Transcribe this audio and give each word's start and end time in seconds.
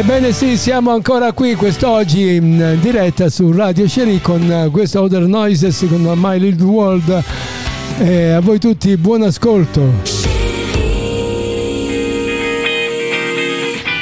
Ebbene 0.00 0.32
sì, 0.32 0.56
siamo 0.56 0.92
ancora 0.92 1.32
qui 1.32 1.54
quest'oggi 1.54 2.36
in 2.36 2.78
diretta 2.80 3.28
su 3.28 3.52
Radio 3.52 3.86
Sherry 3.86 4.18
con 4.18 4.70
questo 4.72 5.02
Other 5.02 5.26
Noises 5.26 5.84
con 5.90 6.10
My 6.16 6.38
Little 6.38 6.64
World. 6.64 7.22
E 7.98 8.30
a 8.30 8.40
voi 8.40 8.58
tutti 8.58 8.96
buon 8.96 9.20
ascolto. 9.20 9.92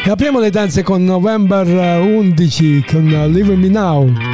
E 0.05 0.09
apriamo 0.09 0.39
le 0.39 0.50
danze 0.50 0.85
con 0.85 1.03
November 1.03 1.67
11 1.67 2.85
con 2.89 3.05
Live 3.33 3.56
Me 3.56 3.69
Now. 3.69 4.28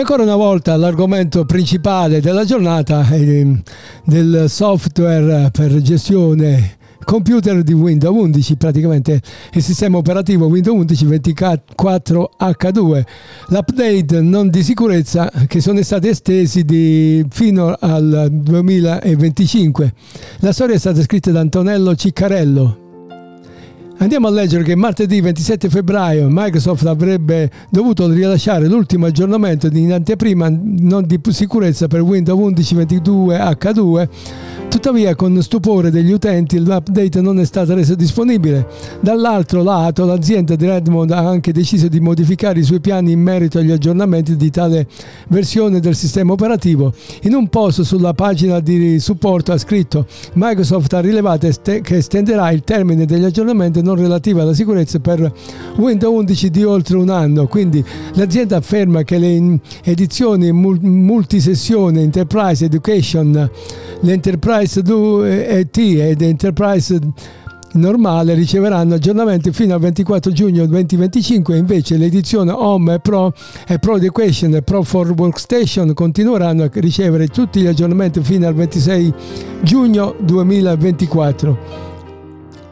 E 0.01 0.03
ancora 0.03 0.23
una 0.23 0.37
volta 0.37 0.75
l'argomento 0.77 1.45
principale 1.45 2.23
della 2.23 2.47
giornata 2.47 3.07
è 3.07 3.21
eh, 3.21 3.63
del 4.03 4.47
software 4.49 5.51
per 5.53 5.79
gestione 5.83 6.79
computer 7.05 7.63
di 7.63 7.75
Windows 7.75 8.17
11, 8.17 8.57
praticamente 8.57 9.21
il 9.53 9.63
sistema 9.63 9.99
operativo 9.99 10.47
Windows 10.47 10.75
11 10.79 11.05
24H2, 11.07 13.03
l'update 13.49 14.23
non 14.23 14.49
di 14.49 14.63
sicurezza 14.63 15.31
che 15.47 15.61
sono 15.61 15.83
stati 15.83 16.09
estesi 16.09 16.65
di- 16.65 17.23
fino 17.29 17.77
al 17.79 18.29
2025. 18.31 19.93
La 20.39 20.55
storia 20.55 20.77
è 20.77 20.79
stata 20.79 21.03
scritta 21.03 21.31
da 21.31 21.41
Antonello 21.41 21.95
Ciccarello. 21.95 22.90
Andiamo 24.01 24.29
a 24.29 24.31
leggere 24.31 24.63
che 24.63 24.75
martedì 24.75 25.21
27 25.21 25.69
febbraio 25.69 26.29
Microsoft 26.31 26.87
avrebbe 26.87 27.51
dovuto 27.69 28.09
rilasciare 28.11 28.67
l'ultimo 28.67 29.05
aggiornamento 29.05 29.67
in 29.67 29.93
anteprima 29.93 30.49
non 30.49 31.05
di 31.07 31.21
sicurezza 31.29 31.87
per 31.87 32.01
Windows 32.01 32.41
11 32.41 32.77
22H2 32.77 34.09
Tuttavia, 34.71 35.17
con 35.17 35.43
stupore 35.43 35.91
degli 35.91 36.13
utenti, 36.13 36.57
l'update 36.61 37.21
non 37.21 37.41
è 37.41 37.45
stato 37.45 37.75
reso 37.75 37.97
disponibile. 37.97 38.69
Dall'altro 39.01 39.65
lato, 39.65 40.05
l'azienda 40.05 40.55
di 40.55 40.65
Redmond 40.65 41.11
ha 41.11 41.27
anche 41.27 41.51
deciso 41.51 41.89
di 41.89 41.99
modificare 41.99 42.61
i 42.61 42.63
suoi 42.63 42.79
piani 42.79 43.11
in 43.11 43.21
merito 43.21 43.59
agli 43.59 43.73
aggiornamenti 43.73 44.37
di 44.37 44.49
tale 44.49 44.87
versione 45.27 45.81
del 45.81 45.97
sistema 45.97 46.35
operativo. 46.35 46.93
In 47.23 47.35
un 47.35 47.49
post 47.49 47.83
sulla 47.83 48.15
pagina 48.15 48.61
di 48.61 49.01
supporto 49.01 49.51
ha 49.51 49.59
scritto: 49.59 50.07
Microsoft 50.35 50.93
ha 50.93 51.01
rilevato 51.01 51.49
che 51.83 51.97
estenderà 51.97 52.53
il 52.53 52.63
termine 52.63 53.07
degli 53.07 53.25
aggiornamenti 53.25 53.81
relativi 53.95 54.41
alla 54.41 54.55
sicurezza 54.55 54.99
per 54.99 55.33
Windows 55.77 56.15
11 56.15 56.51
di 56.51 56.65
oltre 56.65 56.97
un 56.97 57.09
anno. 57.09 57.47
Quindi 57.47 57.85
l'azienda 58.15 58.57
afferma 58.57 59.03
che 59.03 59.19
le 59.19 59.61
edizioni 59.85 60.53
mul- 60.53 60.81
multisessione 60.83 62.03
Enterprise 62.03 62.65
Education, 62.65 63.51
l'Enterprise 64.01 64.83
2 64.83 65.47
ed 65.49 66.23
Enterprise 66.23 66.99
normale 67.73 68.35
riceveranno 68.35 68.95
aggiornamenti 68.95 69.53
fino 69.53 69.75
al 69.75 69.81
24 69.81 70.33
giugno 70.33 70.67
2025 70.67 71.57
invece 71.57 71.97
l'edizione 71.97 72.51
Home 72.51 72.95
e 72.95 72.99
Pro 72.99 73.33
e 73.67 73.79
Pro 73.79 73.97
Education 73.97 74.55
e 74.55 74.63
Pro 74.63 74.83
for 74.83 75.15
Workstation 75.17 75.95
continueranno 75.95 76.65
a 76.65 76.71
ricevere 76.73 77.29
tutti 77.29 77.61
gli 77.61 77.67
aggiornamenti 77.67 78.23
fino 78.23 78.49
al 78.49 78.55
26 78.55 79.15
giugno 79.63 80.17
2024 80.19 81.59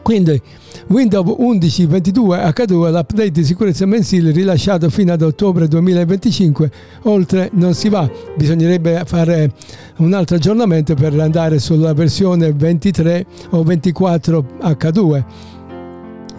quindi 0.01 0.41
Windows 0.87 1.35
11 1.37 1.85
22 1.85 2.37
H2 2.37 2.91
l'update 2.91 3.31
di 3.31 3.43
sicurezza 3.43 3.85
mensile 3.85 4.31
rilasciato 4.31 4.89
fino 4.89 5.13
ad 5.13 5.21
ottobre 5.21 5.67
2025 5.67 6.71
oltre 7.03 7.49
non 7.53 7.73
si 7.73 7.89
va 7.89 8.09
bisognerebbe 8.35 9.03
fare 9.05 9.51
un 9.97 10.13
altro 10.13 10.37
aggiornamento 10.37 10.95
per 10.95 11.19
andare 11.19 11.59
sulla 11.59 11.93
versione 11.93 12.51
23 12.51 13.25
o 13.49 13.63
24 13.63 14.45
H2 14.61 15.23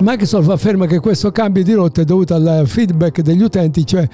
Microsoft 0.00 0.48
afferma 0.48 0.86
che 0.86 0.98
questo 0.98 1.30
cambio 1.30 1.62
di 1.62 1.72
rotta 1.74 2.00
è 2.00 2.04
dovuto 2.04 2.34
al 2.34 2.62
feedback 2.66 3.20
degli 3.20 3.42
utenti 3.42 3.86
cioè 3.86 4.08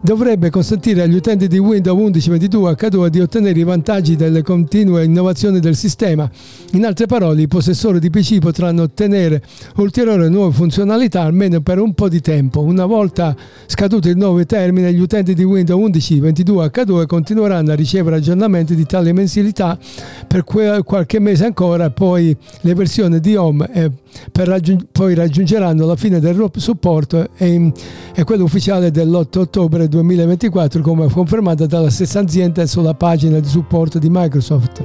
dovrebbe 0.00 0.50
consentire 0.50 1.02
agli 1.02 1.14
utenti 1.14 1.48
di 1.48 1.58
Windows 1.58 1.98
11 1.98 2.30
22 2.30 2.72
H2 2.72 3.06
di 3.08 3.20
ottenere 3.20 3.58
i 3.58 3.64
vantaggi 3.64 4.16
delle 4.16 4.42
continue 4.42 5.04
innovazioni 5.04 5.60
del 5.60 5.76
sistema. 5.76 6.30
In 6.72 6.84
altre 6.84 7.06
parole, 7.06 7.42
i 7.42 7.48
possessori 7.48 7.98
di 7.98 8.10
PC 8.10 8.38
potranno 8.38 8.82
ottenere 8.82 9.42
ulteriori 9.76 10.28
nuove 10.30 10.52
funzionalità 10.52 11.22
almeno 11.22 11.60
per 11.60 11.78
un 11.78 11.94
po' 11.94 12.08
di 12.08 12.20
tempo. 12.20 12.60
Una 12.60 12.86
volta 12.86 13.34
scaduto 13.66 14.08
il 14.08 14.16
nuovo 14.16 14.44
termine, 14.46 14.92
gli 14.92 15.00
utenti 15.00 15.34
di 15.34 15.44
Windows 15.44 15.80
11 15.80 16.20
22 16.20 16.66
H2 16.66 17.06
continueranno 17.06 17.72
a 17.72 17.74
ricevere 17.74 18.16
aggiornamenti 18.16 18.74
di 18.74 18.84
tale 18.84 19.12
mensilità 19.12 19.78
per 20.26 20.44
qualche 20.44 21.18
mese 21.18 21.44
ancora, 21.44 21.90
poi 21.90 22.36
le 22.60 22.74
versioni 22.74 23.20
di 23.20 23.34
Home 23.34 23.68
per 23.68 23.92
raggiung- 24.32 24.86
poi 24.90 25.14
raggiungeranno 25.14 25.86
la 25.86 25.96
fine 25.96 26.20
del 26.20 26.50
supporto 26.56 27.28
e, 27.36 27.72
e 28.14 28.24
quello 28.24 28.44
ufficiale 28.44 28.90
dell'8 28.90 29.38
ottobre 29.38 29.88
2024 29.88 30.82
come 30.82 31.08
confermato 31.08 31.66
dalla 31.66 31.90
stessa 31.90 32.20
azienda 32.20 32.66
sulla 32.66 32.94
pagina 32.94 33.38
di 33.38 33.48
supporto 33.48 33.98
di 33.98 34.08
Microsoft. 34.10 34.84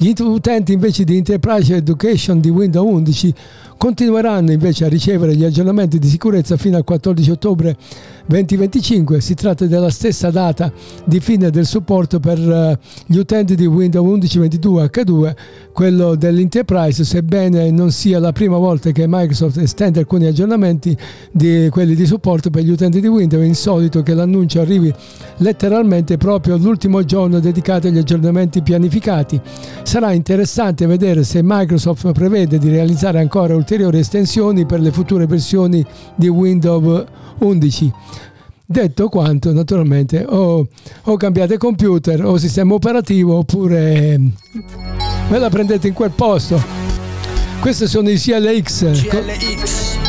Gli 0.00 0.12
utenti 0.16 0.72
invece 0.72 1.02
di 1.02 1.16
Enterprise 1.16 1.74
Education 1.74 2.40
di 2.40 2.50
Windows 2.50 2.88
11 2.88 3.34
continueranno 3.76 4.52
invece 4.52 4.84
a 4.84 4.88
ricevere 4.88 5.34
gli 5.34 5.44
aggiornamenti 5.44 5.98
di 5.98 6.06
sicurezza 6.06 6.56
fino 6.56 6.76
al 6.76 6.84
14 6.84 7.30
ottobre 7.32 7.76
2025. 8.28 9.20
Si 9.20 9.34
tratta 9.34 9.66
della 9.66 9.90
stessa 9.90 10.30
data 10.30 10.70
di 11.04 11.18
fine 11.18 11.50
del 11.50 11.66
supporto 11.66 12.20
per 12.20 12.38
eh, 12.38 12.78
gli 13.06 13.16
utenti 13.16 13.54
di 13.54 13.66
Windows 13.66 14.06
11 14.06 14.38
22 14.38 14.84
H2, 14.84 15.34
quello 15.72 16.14
dell'Enterprise, 16.14 17.04
sebbene 17.04 17.70
non 17.70 17.90
sia 17.90 18.18
la 18.18 18.32
prima 18.32 18.58
volta 18.58 18.90
che 18.90 19.06
Microsoft 19.08 19.56
estende 19.58 20.00
alcuni 20.00 20.26
aggiornamenti 20.26 20.96
di 21.32 21.68
quelli 21.70 21.94
di 21.94 22.04
supporto 22.04 22.50
per 22.50 22.62
gli 22.62 22.70
utenti 22.70 23.00
di 23.00 23.06
Windows, 23.06 23.42
è 23.42 23.46
insolito 23.46 24.02
che 24.02 24.12
l'annuncio 24.12 24.60
arrivi 24.60 24.92
letteralmente 25.38 26.16
proprio 26.16 26.54
all'ultimo 26.56 27.04
giorno 27.04 27.40
dedicato 27.40 27.86
agli 27.86 27.98
aggiornamenti 27.98 28.60
pianificati. 28.60 29.40
Sarà 29.82 30.12
interessante 30.12 30.86
vedere 30.86 31.24
se 31.24 31.40
Microsoft 31.42 32.12
prevede 32.12 32.58
di 32.58 32.68
realizzare 32.68 33.20
ancora 33.20 33.54
ulteriori 33.54 33.98
estensioni 33.98 34.66
per 34.66 34.80
le 34.80 34.90
future 34.90 35.26
versioni 35.26 35.84
di 36.14 36.28
Windows 36.28 37.04
11. 37.38 37.92
Detto 38.70 39.08
quanto, 39.08 39.50
naturalmente, 39.54 40.26
o, 40.28 40.68
o 41.04 41.16
cambiate 41.16 41.56
computer 41.56 42.22
o 42.26 42.36
sistema 42.36 42.74
operativo 42.74 43.38
oppure 43.38 44.20
ve 45.30 45.38
la 45.38 45.48
prendete 45.48 45.88
in 45.88 45.94
quel 45.94 46.10
posto. 46.10 46.62
Questi 47.60 47.86
sono 47.86 48.10
i 48.10 48.18
CLX. 48.18 49.08
CLX. 49.08 50.07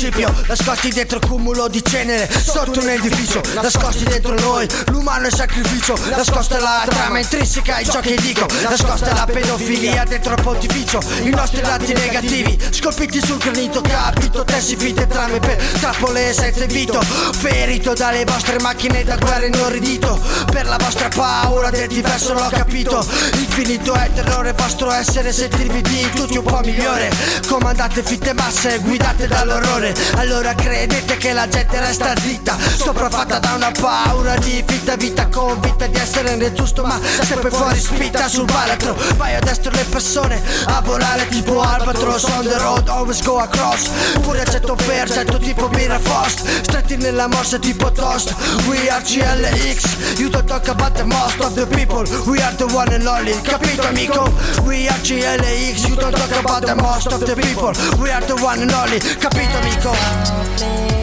Principio 0.00 0.32
Nascosti 0.46 0.88
dietro 0.90 1.18
un 1.22 1.28
cumulo 1.28 1.68
di 1.68 1.84
cenere 1.84 2.26
Sotto 2.30 2.80
un 2.80 2.88
edificio 2.88 3.42
Nascosti 3.60 4.04
dentro 4.04 4.34
noi 4.40 4.66
L'umano 4.86 5.26
è 5.26 5.30
sacrificio 5.30 5.94
Nascosta 6.08 6.58
la 6.58 6.86
trama 6.88 7.18
intrinseca 7.18 7.80
in 7.80 7.90
ciò 7.90 8.00
che 8.00 8.14
dico 8.16 8.46
Nascosta 8.62 9.12
la 9.12 9.26
pedofilia 9.30 10.04
dentro 10.04 10.32
il 10.32 10.40
pontificio 10.42 11.02
I 11.22 11.28
nostri 11.28 11.60
lati 11.60 11.92
negativi 11.92 12.58
Scolpiti 12.70 13.20
sul 13.22 13.36
granito 13.36 13.82
capito 13.82 14.42
Tessi 14.42 14.74
finte 14.74 15.06
trame 15.06 15.38
per 15.38 15.56
trappole 15.56 16.32
senza 16.32 16.64
invito 16.64 16.98
Ferito 17.00 17.92
dalle 17.92 18.24
vostre 18.24 18.58
macchine 18.60 19.04
da 19.04 19.16
guerra 19.16 19.44
inorridito 19.44 20.18
Per 20.50 20.66
la 20.66 20.78
vostra 20.78 21.08
paura 21.08 21.68
del 21.68 21.88
diverso 21.88 22.32
l'ho 22.32 22.48
capito 22.48 23.06
Infinito 23.34 23.92
è 23.92 24.06
il 24.06 24.14
terrore 24.14 24.54
vostro 24.54 24.90
essere 24.92 25.30
Sentirvi 25.30 25.82
di 25.82 26.08
tutti 26.14 26.38
un 26.38 26.44
po' 26.44 26.60
migliore 26.64 27.12
Comandate 27.46 28.02
fitte 28.02 28.32
masse 28.32 28.78
guidate 28.78 29.26
dall'orrore 29.26 29.89
Allora 30.16 30.54
credete 30.54 31.16
che 31.16 31.32
la 31.32 31.48
gente 31.48 31.78
resta 31.78 32.12
zitta. 32.18 32.56
Sopraffatta 32.76 33.38
da 33.38 33.52
una 33.54 33.70
paura 33.70 34.36
di 34.36 34.62
fitta 34.66 34.96
vita 34.96 35.28
Convinta 35.28 35.86
di 35.86 35.98
essere 35.98 36.36
nel 36.36 36.52
giusto 36.52 36.82
ma 36.82 36.98
sempre 37.22 37.50
fuori 37.50 37.78
spinta 37.78 38.28
sul 38.28 38.44
baratro. 38.44 38.96
Vai 39.16 39.34
a 39.34 39.40
destra 39.40 39.70
le 39.72 39.84
persone 39.84 40.40
a 40.66 40.80
volare 40.80 41.26
tipo 41.28 41.60
albatros 41.60 42.24
On 42.24 42.44
the 42.44 42.58
road 42.58 42.88
always 42.88 43.22
go 43.22 43.38
across. 43.38 43.88
Pure 44.20 44.40
al 44.40 44.46
100% 44.46 45.40
tipo 45.40 45.68
Mira 45.68 45.98
Frost 45.98 46.40
Stretti 46.62 46.96
nella 46.96 47.26
morsa 47.28 47.58
tipo 47.58 47.90
toast. 47.92 48.34
We 48.66 48.88
are 48.88 49.02
CLX 49.02 50.18
You 50.18 50.28
don't 50.28 50.46
talk 50.46 50.68
about 50.68 50.94
the 50.94 51.04
most 51.04 51.40
of 51.40 51.54
the 51.54 51.66
people. 51.66 52.04
We 52.26 52.42
are 52.42 52.54
the 52.56 52.66
one 52.66 52.92
and 52.92 53.06
only. 53.06 53.40
Capito 53.42 53.86
amico? 53.86 54.32
We 54.64 54.88
are 54.88 54.98
CLX 55.00 55.88
You 55.88 55.96
don't 55.96 56.14
talk 56.14 56.32
about 56.32 56.64
the 56.64 56.74
most 56.74 57.06
of 57.06 57.24
the 57.24 57.34
people. 57.34 57.72
We 57.98 58.10
are 58.10 58.24
the 58.24 58.34
one 58.42 58.60
and 58.60 58.72
only. 58.72 58.98
Capito 58.98 59.58
amico? 59.58 59.79
go. 59.82 60.99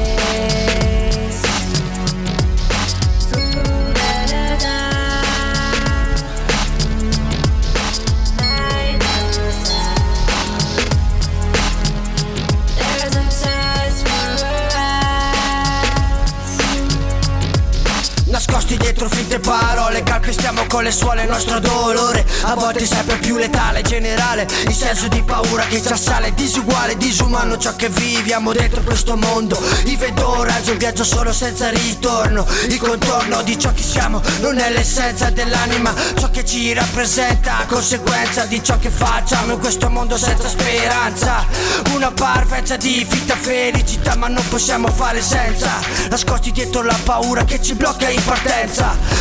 Nascosti 18.57 18.77
dietro 18.77 19.07
finte 19.07 19.37
parole 19.37 20.01
Calpestiamo 20.01 20.65
con 20.67 20.81
le 20.81 20.89
suole 20.89 21.21
il 21.21 21.29
nostro 21.29 21.59
dolore. 21.59 22.25
A 22.41 22.55
volte 22.55 22.87
sempre 22.87 23.17
più 23.17 23.37
letale 23.37 23.83
generale 23.83 24.47
Il 24.65 24.73
senso 24.73 25.07
di 25.07 25.21
paura 25.21 25.63
che 25.65 25.79
ci 25.79 25.91
assale 25.91 26.33
Disuguale, 26.33 26.97
disumano 26.97 27.59
ciò 27.59 27.75
che 27.75 27.87
viviamo 27.89 28.53
dentro 28.53 28.81
questo 28.81 29.15
mondo. 29.15 29.61
Il 29.85 29.95
vento 29.97 30.41
raso 30.41 30.71
un 30.71 30.77
viaggio 30.79 31.03
solo 31.03 31.31
senza 31.33 31.69
ritorno 31.69 32.47
Il 32.67 32.79
contorno 32.79 33.43
di 33.43 33.59
ciò 33.59 33.71
che 33.73 33.83
siamo 33.83 34.23
Non 34.39 34.57
è 34.57 34.71
l'essenza 34.71 35.29
dell'anima. 35.29 35.93
Ciò 36.17 36.31
che 36.31 36.43
ci 36.43 36.73
rappresenta 36.73 37.63
Conseguenza 37.67 38.45
di 38.45 38.63
ciò 38.63 38.79
che 38.79 38.89
facciamo 38.89 39.53
In 39.53 39.59
questo 39.59 39.87
mondo 39.91 40.17
senza 40.17 40.49
speranza. 40.49 41.45
Una 41.93 42.09
parvenza 42.11 42.75
di 42.75 43.05
fitta 43.07 43.35
felicità 43.35 44.15
Ma 44.15 44.27
non 44.27 44.43
possiamo 44.47 44.87
fare 44.87 45.21
senza. 45.21 45.69
Nascosti 46.09 46.51
dietro 46.51 46.81
la 46.81 46.97
paura 47.03 47.43
che 47.43 47.61
ci 47.61 47.75
blocca 47.75 48.09
in 48.09 48.23
partenza 48.23 48.46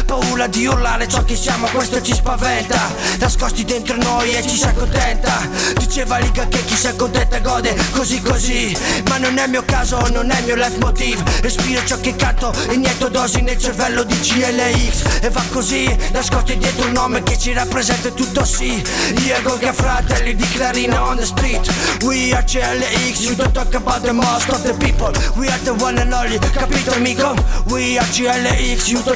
Paura 0.06 0.46
di 0.46 0.66
urlare 0.66 1.08
ciò 1.08 1.24
che 1.24 1.34
siamo, 1.34 1.66
questo 1.68 2.00
ci 2.00 2.14
spaventa. 2.14 2.78
Nascosti 3.18 3.64
dentro 3.64 3.96
noi 3.96 4.30
e 4.30 4.42
ci 4.46 4.56
si 4.56 4.64
accontenta. 4.64 5.48
Diceva 5.76 6.18
Liga 6.18 6.46
che 6.46 6.64
chi 6.64 6.76
si 6.76 6.86
accontenta 6.86 7.40
gode 7.40 7.74
così 7.90 8.20
così. 8.22 8.76
Ma 9.08 9.18
non 9.18 9.36
è 9.36 9.44
il 9.44 9.50
mio 9.50 9.64
caso, 9.64 9.98
non 10.12 10.30
è 10.30 10.38
il 10.38 10.44
mio 10.44 10.54
leitmotiv. 10.54 11.40
Respiro 11.40 11.84
ciò 11.84 11.98
che 12.00 12.14
canto, 12.14 12.52
inietto 12.70 13.08
dosi 13.08 13.40
nel 13.40 13.58
cervello 13.58 14.04
di 14.04 14.18
CLX 14.18 15.22
E 15.22 15.30
va 15.30 15.42
così, 15.50 15.84
nascosti 16.12 16.56
dietro 16.56 16.86
un 16.86 16.92
nome 16.92 17.22
che 17.22 17.36
ci 17.36 17.52
rappresenta 17.52 18.10
tutto 18.10 18.44
sì. 18.44 18.82
Diego 19.14 19.58
che 19.58 19.72
fratelli 19.72 20.34
di 20.36 20.48
Clarina 20.50 21.04
on 21.04 21.16
the 21.16 21.24
street. 21.24 21.68
We 22.02 22.32
are 22.32 22.44
CLX, 22.44 23.20
you 23.24 23.34
don't 23.34 23.52
talk 23.52 23.74
about 23.74 24.02
the 24.02 24.12
most 24.12 24.48
of 24.50 24.62
the 24.62 24.74
people. 24.74 25.12
We 25.34 25.48
are 25.48 25.60
the 25.64 25.72
one 25.82 25.98
and 25.98 26.12
only, 26.12 26.38
capito 26.38 26.92
amico? 26.92 27.34
We 27.66 27.98
are 27.98 28.06
CLX, 28.06 28.86
you 28.88 29.02
don't 29.02 29.15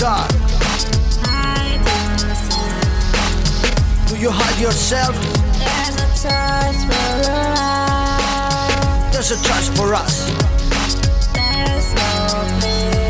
dark 0.00 0.30
Do 4.08 4.16
you 4.16 4.30
hide 4.32 4.58
yourself? 4.58 5.14
There's 9.12 9.30
a 9.30 9.36
choice 9.46 9.68
for 9.76 9.92
us 9.94 10.30
There's 11.34 13.09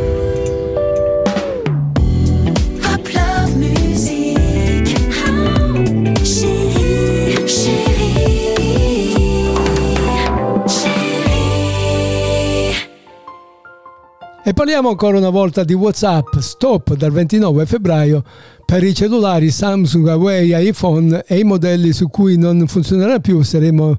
E 14.43 14.53
parliamo 14.53 14.89
ancora 14.89 15.19
una 15.19 15.29
volta 15.29 15.63
di 15.63 15.75
WhatsApp, 15.75 16.37
stop 16.39 16.95
dal 16.95 17.11
29 17.11 17.67
febbraio 17.67 18.23
per 18.65 18.83
i 18.83 18.91
cellulari 18.91 19.51
Samsung, 19.51 20.03
Huawei, 20.03 20.67
iPhone 20.67 21.23
e 21.27 21.37
i 21.37 21.43
modelli 21.43 21.93
su 21.93 22.07
cui 22.09 22.37
non 22.37 22.65
funzionerà 22.65 23.19
più. 23.19 23.43
Saremo, 23.43 23.97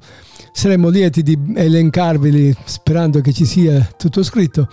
saremo 0.51 0.89
lieti 0.89 1.23
di 1.23 1.39
elencarveli 1.55 2.57
sperando 2.65 3.21
che 3.21 3.33
ci 3.33 3.45
sia 3.45 3.89
tutto 3.97 4.25
scritto. 4.25 4.67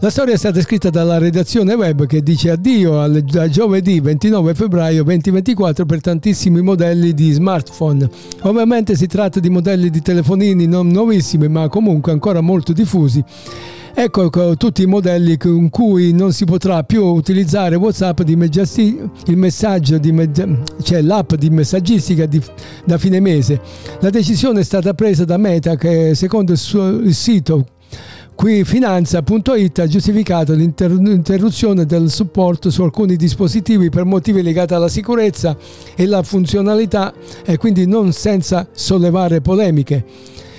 La 0.00 0.10
storia 0.10 0.34
è 0.34 0.36
stata 0.36 0.60
scritta 0.60 0.90
dalla 0.90 1.16
redazione 1.16 1.72
web 1.72 2.04
che 2.04 2.22
dice 2.22 2.50
addio 2.50 3.00
al, 3.00 3.22
da 3.22 3.48
giovedì 3.48 4.00
29 4.00 4.52
febbraio 4.52 5.02
2024 5.02 5.86
per 5.86 6.02
tantissimi 6.02 6.60
modelli 6.60 7.14
di 7.14 7.30
smartphone. 7.30 8.06
Ovviamente 8.42 8.96
si 8.96 9.06
tratta 9.06 9.40
di 9.40 9.48
modelli 9.48 9.88
di 9.88 10.02
telefonini 10.02 10.66
non 10.66 10.88
nuovissimi 10.88 11.48
ma 11.48 11.68
comunque 11.68 12.12
ancora 12.12 12.42
molto 12.42 12.74
diffusi. 12.74 13.24
Ecco, 13.96 14.24
ecco 14.24 14.56
tutti 14.56 14.82
i 14.82 14.86
modelli 14.86 15.36
con 15.36 15.70
cui 15.70 16.12
non 16.12 16.32
si 16.32 16.44
potrà 16.44 16.82
più 16.82 17.04
utilizzare 17.04 17.76
WhatsApp 17.76 18.22
di 18.22 18.34
meggiasti- 18.34 18.98
il 19.26 19.36
messaggio 19.36 19.98
di 19.98 20.10
meggia- 20.10 20.48
cioè 20.82 21.00
l'app 21.00 21.34
di 21.34 21.48
messaggistica 21.48 22.26
di- 22.26 22.42
da 22.84 22.98
fine 22.98 23.20
mese. 23.20 23.60
La 24.00 24.10
decisione 24.10 24.60
è 24.60 24.64
stata 24.64 24.94
presa 24.94 25.24
da 25.24 25.36
Meta 25.36 25.76
che 25.76 26.14
secondo 26.16 26.52
il 26.52 26.58
suo 26.58 26.88
il 26.88 27.14
sito 27.14 27.66
Qui 28.34 28.64
Finanza.it 28.64 29.78
ha 29.78 29.86
giustificato 29.86 30.54
l'inter- 30.54 30.90
l'interruzione 31.00 31.86
del 31.86 32.10
supporto 32.10 32.68
su 32.68 32.82
alcuni 32.82 33.14
dispositivi 33.14 33.90
per 33.90 34.04
motivi 34.04 34.42
legati 34.42 34.74
alla 34.74 34.88
sicurezza 34.88 35.56
e 35.94 36.04
la 36.04 36.20
funzionalità 36.24 37.14
e 37.44 37.56
quindi 37.58 37.86
non 37.86 38.10
senza 38.12 38.66
sollevare 38.72 39.40
polemiche. 39.40 40.04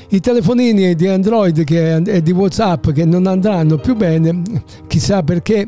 I 0.10 0.20
telefonini 0.20 0.96
di 0.96 1.08
Android 1.08 1.64
che- 1.64 1.96
e 1.96 2.22
di 2.22 2.32
WhatsApp 2.32 2.92
che 2.92 3.06
non 3.06 3.26
andranno 3.28 3.78
più 3.78 3.96
bene, 3.96 4.42
chissà 4.88 5.24
perché, 5.24 5.68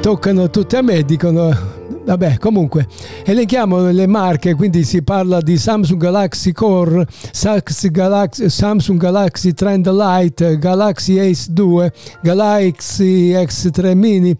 toccano 0.00 0.50
tutte 0.50 0.76
a 0.76 0.82
me, 0.82 1.02
dicono 1.02 1.80
Vabbè, 2.04 2.38
comunque, 2.38 2.88
elenchiamo 3.24 3.88
le 3.92 4.08
marche, 4.08 4.54
quindi 4.54 4.82
si 4.82 5.04
parla 5.04 5.40
di 5.40 5.56
Samsung 5.56 6.00
Galaxy 6.00 6.50
Core, 6.50 7.06
Samsung 7.30 8.98
Galaxy 8.98 9.52
Trend 9.52 9.88
Lite, 9.88 10.58
Galaxy 10.58 11.20
Ace 11.20 11.52
2, 11.52 11.92
Galaxy 12.20 13.30
X3 13.34 13.94
Mini, 13.94 14.36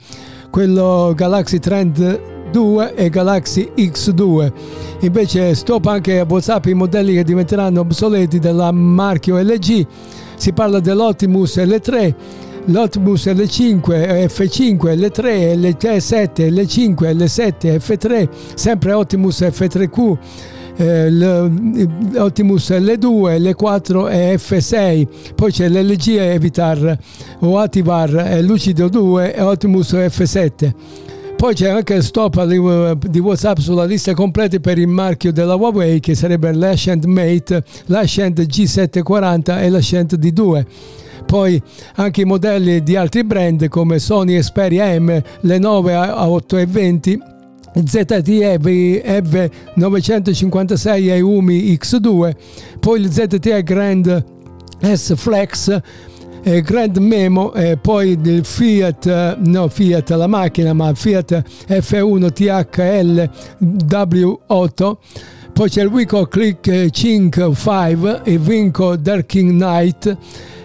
quello 0.51 1.13
Galaxy 1.15 1.61
Trend 1.61 2.32
2 2.53 2.95
e 2.95 3.09
Galaxy 3.09 3.73
X2. 3.75 4.53
Invece 5.01 5.55
stop 5.55 5.87
anche 5.87 6.21
a 6.21 6.27
WhatsApp 6.29 6.67
i 6.67 6.75
modelli 6.75 7.15
che 7.15 7.25
diventeranno 7.25 7.81
obsoleti 7.81 8.39
della 8.39 8.71
marchio 8.71 9.41
LG. 9.41 9.87
Si 10.37 10.53
parla 10.53 10.79
dell'Optimus 10.79 11.57
L3, 11.57 12.15
l'Optimus 12.67 13.27
L5, 13.27 14.27
F5, 14.27 14.95
L3, 14.95 15.55
LT7, 15.57 16.49
L5, 16.53 17.17
L7, 17.17 17.77
F3, 17.77 18.29
sempre 18.55 18.93
Optimus 18.93 19.41
F3Q, 19.41 20.19
eh, 20.77 21.11
l'Optimus 21.11 22.71
L2, 22.71 23.39
L4 23.39 24.11
e 24.11 24.35
F6, 24.37 25.07
poi 25.35 25.51
c'è 25.51 25.69
l'LG 25.69 26.17
Evitar 26.19 26.99
o 27.41 27.59
Ativar, 27.59 28.15
eh, 28.15 28.43
Lucido 28.43 28.89
2 28.89 29.35
e 29.35 29.41
Optimus 29.43 29.93
F7. 29.93 30.73
Poi 31.43 31.55
c'è 31.55 31.71
anche 31.71 31.95
il 31.95 32.05
stop 32.05 32.45
di, 32.45 33.11
di 33.11 33.19
WhatsApp 33.19 33.57
sulla 33.59 33.85
lista 33.85 34.15
completa 34.15 34.61
per 34.61 34.79
il 34.79 34.87
marchio 34.87 35.33
della 35.33 35.57
Huawei 35.57 35.99
che 35.99 36.15
sarebbe 36.15 36.53
l'Ascent 36.53 37.05
Mate, 37.05 37.65
l'Ascent 37.87 38.43
G740 38.43 39.61
e 39.61 39.69
l'Ascent 39.69 40.17
D2 40.17 40.65
poi 41.27 41.61
anche 41.97 42.21
i 42.21 42.25
modelli 42.25 42.81
di 42.85 42.95
altri 42.95 43.25
brand 43.25 43.67
come 43.67 43.99
Sony 43.99 44.39
Xperia 44.39 44.97
M, 45.01 45.21
Lenovo 45.41 45.89
A820 45.89 47.19
ZTE 47.87 49.03
EV 49.03 49.51
956 49.75 51.11
e 51.11 51.21
Umi 51.21 51.73
X2, 51.73 52.33
poi 52.79 53.01
il 53.01 53.11
ZTE 53.11 53.65
Grand 53.65 54.25
S 54.81 55.15
Flex, 55.17 55.81
eh, 56.43 56.61
Grand 56.63 56.97
Memo 56.99 57.53
e 57.53 57.77
poi 57.77 58.19
il 58.23 58.45
Fiat, 58.45 59.07
eh, 59.07 59.37
no 59.45 59.69
Fiat 59.69 60.11
la 60.11 60.27
macchina, 60.27 60.73
ma 60.73 60.93
Fiat 60.95 61.43
F1 61.69 62.33
THL 62.33 63.31
W8. 63.61 64.97
Poi 65.53 65.69
c'è 65.69 65.83
il 65.83 65.89
Wico 65.89 66.27
Click 66.27 66.91
5 66.91 67.55
5, 67.55 68.21
il 68.25 68.39
Vinco 68.39 68.97
Darking 68.97 69.51
Knight 69.51 70.17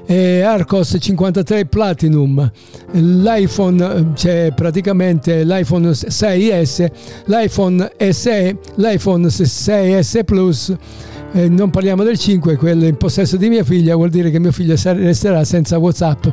e 0.09 0.41
Arcos 0.41 0.95
53 0.97 1.65
Platinum, 1.65 2.49
l'iPhone 2.93 4.13
c'è 4.13 4.53
praticamente 4.55 5.43
l'iPhone 5.43 5.89
6S, 5.89 6.89
l'iPhone 7.25 7.91
SE, 8.11 8.57
l'iPhone 8.75 9.27
6S 9.27 10.23
Plus, 10.23 10.73
eh, 11.33 11.49
non 11.49 11.69
parliamo 11.69 12.03
del 12.03 12.17
5, 12.17 12.55
quello 12.55 12.85
in 12.85 12.97
possesso 12.97 13.37
di 13.37 13.49
mia 13.49 13.63
figlia, 13.63 13.95
vuol 13.95 14.09
dire 14.09 14.31
che 14.31 14.39
mio 14.39 14.51
figlio 14.51 14.75
resterà 14.81 15.43
senza 15.43 15.77
Whatsapp. 15.77 16.27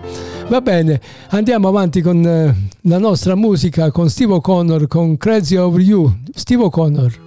Va 0.48 0.60
bene, 0.60 1.00
andiamo 1.30 1.68
avanti 1.68 2.00
con 2.00 2.24
eh, 2.24 2.54
la 2.82 2.98
nostra 2.98 3.34
musica 3.34 3.90
con 3.90 4.08
Steve 4.08 4.34
O'Connor, 4.34 4.86
con 4.86 5.16
Crazy 5.16 5.56
Over 5.56 5.80
You. 5.80 6.12
Steve 6.34 6.64
O'Connor. 6.64 7.23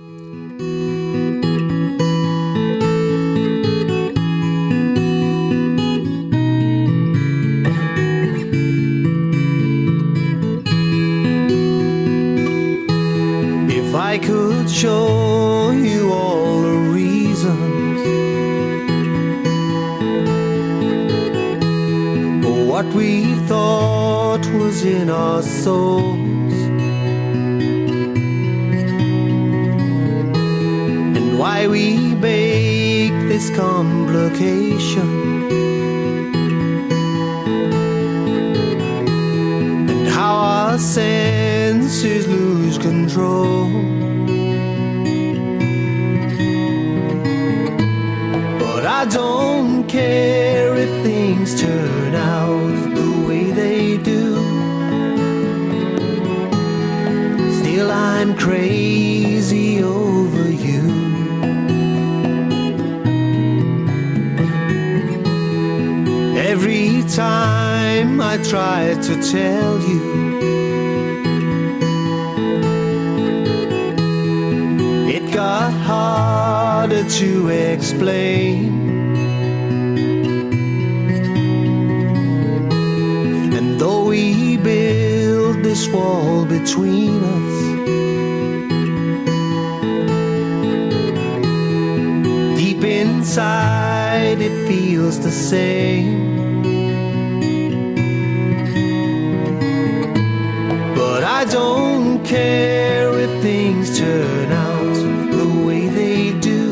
Souls, 25.67 26.57
and 31.17 31.37
why 31.37 31.67
we 31.67 31.85
make 32.27 33.15
this 33.31 33.49
complication. 33.63 35.06
Time 67.17 68.21
I 68.21 68.37
try 68.37 68.93
to 68.93 69.13
tell 69.33 69.79
you, 69.89 70.03
it 75.09 75.33
got 75.33 75.73
harder 75.73 77.03
to 77.09 77.49
explain. 77.49 78.69
And 83.57 83.79
though 83.79 84.05
we 84.05 84.57
build 84.57 85.63
this 85.63 85.87
wall 85.87 86.45
between 86.45 87.23
us, 87.39 87.57
deep 92.59 92.83
inside 92.83 94.39
it 94.39 94.67
feels 94.67 95.19
the 95.19 95.31
same. 95.31 96.16
Care 102.27 103.09
if 103.23 103.41
things 103.41 103.97
turn 103.97 104.51
out 104.51 104.95
the 105.31 105.45
way 105.65 105.87
they 105.87 106.37
do. 106.39 106.71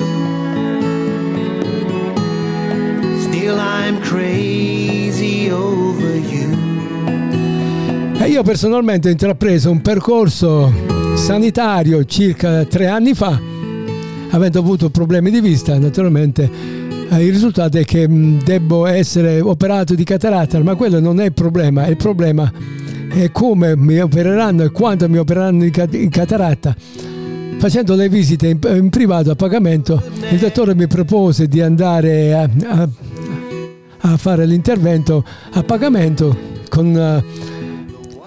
Still, 3.21 3.57
I'm 3.57 4.01
crazy 4.01 5.49
over 5.49 6.17
you. 6.17 6.51
E 8.19 8.27
io 8.27 8.43
personalmente 8.43 9.07
ho 9.07 9.11
intrapreso 9.11 9.71
un 9.71 9.81
percorso 9.81 10.73
sanitario 11.15 12.03
circa 12.03 12.65
tre 12.65 12.87
anni 12.87 13.13
fa, 13.13 13.39
avendo 14.31 14.59
avuto 14.59 14.89
problemi 14.89 15.31
di 15.31 15.39
vista 15.39 15.79
naturalmente, 15.79 16.49
eh, 17.09 17.23
il 17.23 17.31
risultato 17.31 17.77
è 17.77 17.85
che 17.85 18.07
devo 18.09 18.85
essere 18.87 19.39
operato 19.39 19.95
di 19.95 20.03
cataratta, 20.03 20.61
ma 20.61 20.75
quello 20.75 20.99
non 20.99 21.21
è 21.21 21.25
il 21.25 21.33
problema, 21.33 21.87
il 21.87 21.95
problema 21.95 22.51
è 23.23 23.31
come 23.31 23.77
mi 23.77 23.99
opereranno 23.99 24.63
e 24.63 24.71
quanto 24.71 25.07
mi 25.07 25.17
opereranno 25.17 25.63
di 25.63 25.69
cat- 25.71 25.89
di 25.89 26.09
cataratta. 26.09 26.75
Facendo 27.57 27.95
le 27.95 28.09
visite 28.09 28.47
in, 28.47 28.59
in 28.75 28.89
privato 28.89 29.31
a 29.31 29.35
pagamento, 29.35 30.01
il 30.29 30.37
dottore 30.37 30.75
mi 30.75 30.87
propose 30.87 31.47
di 31.47 31.61
andare 31.61 32.33
a, 32.33 32.49
a- 32.67 32.89
a 33.99 34.17
fare 34.17 34.45
l'intervento 34.45 35.23
a 35.53 35.63
pagamento 35.63 36.37
con, 36.69 36.95
eh, 36.95 37.23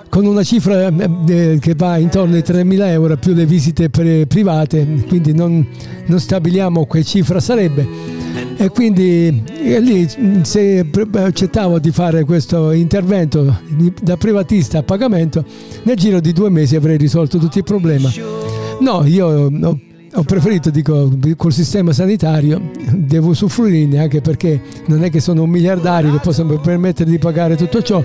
con 0.08 0.24
una 0.24 0.42
cifra 0.42 0.88
eh, 0.88 1.58
che 1.60 1.74
va 1.76 1.98
intorno 1.98 2.34
ai 2.34 2.42
3.000 2.44 2.80
euro 2.86 3.16
più 3.16 3.34
le 3.34 3.44
visite 3.46 3.90
private, 3.90 5.04
quindi 5.06 5.34
non, 5.34 5.64
non 6.06 6.18
stabiliamo 6.18 6.86
che 6.86 7.04
cifra 7.04 7.38
sarebbe. 7.40 8.17
E 8.56 8.68
quindi 8.70 9.42
eh, 9.62 9.80
lì 9.80 10.08
mh, 10.16 10.42
se 10.42 10.86
accettavo 11.12 11.78
di 11.78 11.90
fare 11.90 12.24
questo 12.24 12.72
intervento 12.72 13.60
da 14.02 14.16
privatista 14.16 14.78
a 14.78 14.82
pagamento, 14.82 15.44
nel 15.84 15.96
giro 15.96 16.20
di 16.20 16.32
due 16.32 16.50
mesi 16.50 16.76
avrei 16.76 16.96
risolto 16.96 17.38
tutto 17.38 17.58
il 17.58 17.64
problema. 17.64 18.10
No, 18.80 19.04
io 19.04 19.26
ho, 19.26 19.78
ho 20.14 20.22
preferito, 20.22 20.70
dico, 20.70 21.10
col 21.36 21.52
sistema 21.52 21.92
sanitario 21.92 22.70
devo 22.92 23.28
usufruirne 23.30 23.98
anche 23.98 24.20
perché 24.20 24.60
non 24.86 25.02
è 25.04 25.10
che 25.10 25.20
sono 25.20 25.42
un 25.42 25.50
miliardario 25.50 26.12
che 26.12 26.18
posso 26.18 26.44
permettere 26.44 27.10
di 27.10 27.18
pagare 27.18 27.56
tutto 27.56 27.82
ciò. 27.82 28.02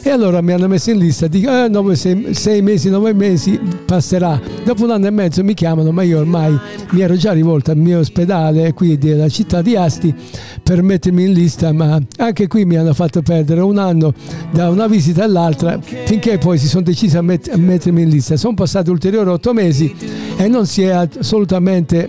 E 0.00 0.10
allora 0.10 0.40
mi 0.40 0.52
hanno 0.52 0.68
messo 0.68 0.90
in 0.90 0.98
lista, 0.98 1.26
dico, 1.26 1.50
eh, 1.50 1.68
nove, 1.68 1.96
sei, 1.96 2.32
sei 2.32 2.62
mesi, 2.62 2.88
nove 2.88 3.12
mesi 3.12 3.58
passerà. 3.84 4.40
Dopo 4.64 4.84
un 4.84 4.92
anno 4.92 5.06
e 5.06 5.10
mezzo 5.10 5.42
mi 5.42 5.54
chiamano, 5.54 5.90
ma 5.92 6.02
io 6.02 6.20
ormai 6.20 6.56
mi 6.90 7.00
ero 7.00 7.16
già 7.16 7.32
rivolto 7.32 7.72
al 7.72 7.76
mio 7.76 7.98
ospedale 7.98 8.72
qui 8.72 8.96
della 8.96 9.28
città 9.28 9.60
di 9.60 9.76
Asti 9.76 10.14
per 10.62 10.82
mettermi 10.82 11.24
in 11.24 11.32
lista, 11.32 11.72
ma 11.72 12.00
anche 12.18 12.46
qui 12.46 12.64
mi 12.64 12.76
hanno 12.76 12.94
fatto 12.94 13.22
perdere 13.22 13.60
un 13.60 13.78
anno 13.78 14.14
da 14.50 14.70
una 14.70 14.86
visita 14.86 15.24
all'altra 15.24 15.78
finché 15.80 16.38
poi 16.38 16.58
si 16.58 16.68
sono 16.68 16.82
decisi 16.82 17.16
a, 17.16 17.22
met- 17.22 17.50
a 17.52 17.56
mettermi 17.56 18.02
in 18.02 18.08
lista. 18.08 18.36
Sono 18.36 18.54
passati 18.54 18.90
ulteriori 18.90 19.28
otto 19.28 19.52
mesi 19.52 19.94
e 20.36 20.48
non 20.48 20.66
si 20.66 20.82
è 20.82 20.90
assolutamente 20.90 22.08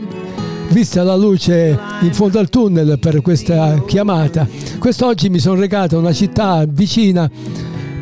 vista 0.70 1.02
la 1.04 1.16
luce 1.16 1.78
in 2.02 2.14
fondo 2.14 2.38
al 2.38 2.50
tunnel 2.50 3.00
per 3.00 3.22
questa 3.22 3.84
chiamata. 3.86 4.48
Quest'oggi 4.78 5.30
mi 5.30 5.40
sono 5.40 5.60
recato 5.60 5.96
a 5.96 6.00
una 6.00 6.14
città 6.14 6.66
vicina 6.68 7.30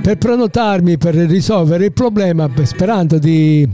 per 0.07 0.17
prenotarmi 0.17 0.97
per 0.97 1.15
risolvere 1.15 1.83
il 1.83 1.91
problema 1.91 2.49
sperando 2.63 3.19
di, 3.19 3.67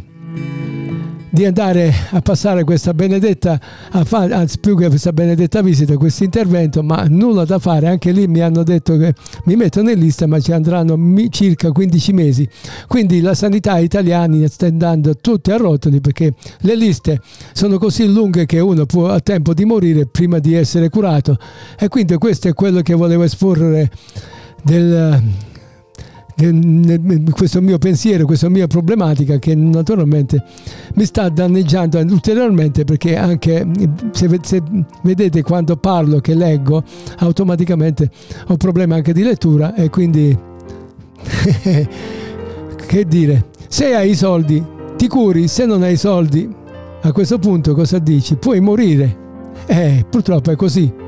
di 1.29 1.45
andare 1.45 1.93
a 2.09 2.21
passare 2.21 2.63
questa 2.63 2.95
benedetta 2.95 3.61
anzi 3.91 4.57
più 4.57 4.75
che 4.75 4.87
questa 4.87 5.13
benedetta 5.13 5.61
visita 5.61 5.95
questo 5.95 6.23
intervento 6.23 6.81
ma 6.81 7.05
nulla 7.07 7.45
da 7.45 7.59
fare 7.59 7.87
anche 7.87 8.11
lì 8.11 8.25
mi 8.25 8.39
hanno 8.39 8.63
detto 8.63 8.97
che 8.97 9.13
mi 9.45 9.55
mettono 9.55 9.91
in 9.91 9.99
lista 9.99 10.25
ma 10.25 10.39
ci 10.39 10.51
andranno 10.51 10.97
circa 11.29 11.71
15 11.71 12.13
mesi. 12.13 12.49
Quindi 12.87 13.21
la 13.21 13.35
sanità 13.35 13.77
italiana 13.77 14.47
sta 14.47 14.65
andando 14.65 15.15
tutte 15.15 15.51
a 15.51 15.57
rotoli 15.57 16.01
perché 16.01 16.33
le 16.61 16.75
liste 16.75 17.21
sono 17.51 17.77
così 17.77 18.11
lunghe 18.11 18.47
che 18.47 18.59
uno 18.59 18.87
può 18.87 19.09
a 19.09 19.19
tempo 19.19 19.53
di 19.53 19.65
morire 19.65 20.07
prima 20.07 20.39
di 20.39 20.55
essere 20.55 20.89
curato. 20.89 21.37
E 21.77 21.89
quindi 21.89 22.17
questo 22.17 22.47
è 22.47 22.55
quello 22.55 22.81
che 22.81 22.95
volevo 22.95 23.21
esporre 23.21 23.91
del, 24.63 25.21
questo 27.31 27.61
mio 27.61 27.77
pensiero, 27.77 28.25
questa 28.25 28.49
mia 28.49 28.65
problematica 28.65 29.37
che 29.37 29.53
naturalmente 29.53 30.43
mi 30.95 31.05
sta 31.05 31.29
danneggiando 31.29 31.99
ulteriormente 31.99 32.83
perché 32.85 33.15
anche 33.15 33.65
se, 34.11 34.27
ve- 34.27 34.39
se 34.41 34.61
vedete 35.03 35.43
quando 35.43 35.75
parlo 35.77 36.19
che 36.19 36.33
leggo 36.33 36.83
automaticamente 37.19 38.09
ho 38.47 38.57
problemi 38.57 38.93
anche 38.93 39.13
di 39.13 39.21
lettura 39.21 39.75
e 39.75 39.89
quindi 39.89 40.35
che 42.85 43.05
dire? 43.05 43.45
Se 43.67 43.93
hai 43.95 44.09
i 44.11 44.15
soldi 44.15 44.63
ti 44.95 45.07
curi 45.07 45.47
se 45.47 45.65
non 45.65 45.83
hai 45.83 45.93
i 45.93 45.97
soldi 45.97 46.51
a 47.01 47.11
questo 47.11 47.37
punto 47.37 47.73
cosa 47.73 47.99
dici? 47.99 48.35
Puoi 48.35 48.59
morire. 48.59 49.21
Eh 49.65 50.05
purtroppo 50.09 50.51
è 50.51 50.55
così 50.55 51.02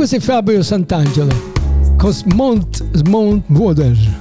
questo 0.00 0.16
è 0.16 0.20
Fabio 0.20 0.62
Sant'Angelo 0.62 1.52
con 1.98 2.14
Mount, 2.34 3.02
Mount 3.06 3.44
Water. 3.48 4.19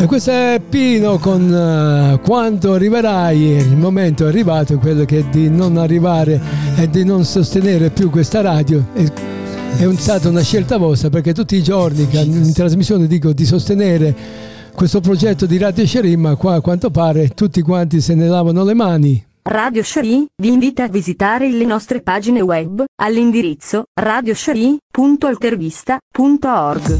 E 0.00 0.06
questo 0.06 0.30
è 0.30 0.62
Pino 0.66 1.18
con 1.18 1.52
eh, 1.52 2.18
Quando 2.24 2.72
arriverai, 2.72 3.38
il 3.38 3.76
momento 3.76 4.24
è 4.24 4.28
arrivato, 4.28 4.78
quello 4.78 5.04
che 5.04 5.18
è 5.18 5.24
di 5.24 5.50
non 5.50 5.76
arrivare 5.76 6.40
e 6.76 6.88
di 6.88 7.04
non 7.04 7.26
sostenere 7.26 7.90
più 7.90 8.08
questa 8.08 8.40
radio. 8.40 8.86
È, 8.94 9.04
è 9.76 9.84
un- 9.84 9.98
stata 9.98 10.30
una 10.30 10.40
scelta 10.40 10.78
vostra 10.78 11.10
perché 11.10 11.34
tutti 11.34 11.54
i 11.54 11.62
giorni 11.62 12.08
che 12.08 12.20
in 12.20 12.50
trasmissione 12.54 13.06
dico 13.06 13.34
di 13.34 13.44
sostenere 13.44 14.16
questo 14.74 15.00
progetto 15.00 15.44
di 15.44 15.58
Radio 15.58 15.86
Sherim, 15.86 16.18
ma 16.18 16.34
qua 16.36 16.54
a 16.54 16.62
quanto 16.62 16.90
pare 16.90 17.28
tutti 17.28 17.60
quanti 17.60 18.00
se 18.00 18.14
ne 18.14 18.26
lavano 18.26 18.64
le 18.64 18.74
mani. 18.74 19.22
Radio 19.42 19.82
Shari 19.82 20.24
vi 20.40 20.48
invita 20.48 20.84
a 20.84 20.88
visitare 20.88 21.50
le 21.50 21.66
nostre 21.66 22.00
pagine 22.00 22.40
web 22.40 22.84
all'indirizzo 23.02 23.82
radioshari.altervista.org. 24.00 26.98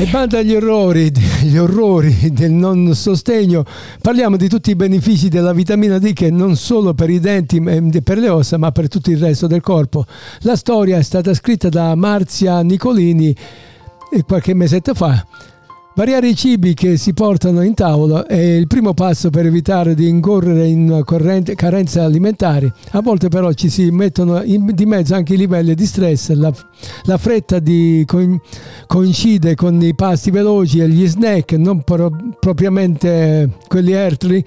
E 0.00 0.06
banda 0.06 0.38
agli 0.38 0.54
orrori, 0.54 1.12
gli 1.44 1.58
orrori 1.58 2.32
del 2.32 2.52
non 2.52 2.94
sostegno, 2.94 3.66
parliamo 4.00 4.38
di 4.38 4.48
tutti 4.48 4.70
i 4.70 4.74
benefici 4.74 5.28
della 5.28 5.52
vitamina 5.52 5.98
D 5.98 6.14
che 6.14 6.30
non 6.30 6.56
solo 6.56 6.94
per 6.94 7.10
i 7.10 7.20
denti 7.20 7.62
e 7.62 8.00
per 8.00 8.16
le 8.16 8.30
ossa, 8.30 8.56
ma 8.56 8.72
per 8.72 8.88
tutto 8.88 9.10
il 9.10 9.18
resto 9.18 9.46
del 9.46 9.60
corpo. 9.60 10.06
La 10.40 10.56
storia 10.56 10.96
è 10.96 11.02
stata 11.02 11.34
scritta 11.34 11.68
da 11.68 11.94
Marzia 11.96 12.62
Nicolini 12.62 13.36
eh, 14.10 14.22
qualche 14.24 14.54
mesetto 14.54 14.94
fa. 14.94 15.22
Variare 15.92 16.28
i 16.28 16.36
cibi 16.36 16.72
che 16.72 16.96
si 16.96 17.12
portano 17.12 17.62
in 17.62 17.74
tavola 17.74 18.24
è 18.24 18.40
il 18.40 18.68
primo 18.68 18.94
passo 18.94 19.28
per 19.28 19.44
evitare 19.44 19.96
di 19.96 20.06
incorrere 20.08 20.68
in 20.68 21.02
carenze 21.04 21.98
alimentari. 21.98 22.72
A 22.92 23.02
volte 23.02 23.28
però 23.28 23.52
ci 23.52 23.68
si 23.68 23.90
mettono 23.90 24.40
di 24.40 24.86
mezzo 24.86 25.16
anche 25.16 25.34
i 25.34 25.36
livelli 25.36 25.74
di 25.74 25.84
stress, 25.84 26.30
la, 26.30 26.54
la 27.04 27.18
fretta 27.18 27.58
di 27.58 28.04
coin- 28.06 28.40
coincide 28.86 29.56
con 29.56 29.82
i 29.82 29.92
pasti 29.96 30.30
veloci 30.30 30.78
e 30.78 30.88
gli 30.88 31.08
snack, 31.08 31.54
non 31.54 31.82
pro- 31.82 32.16
propriamente 32.38 33.50
quelli 33.66 33.90
earthly. 33.92 34.44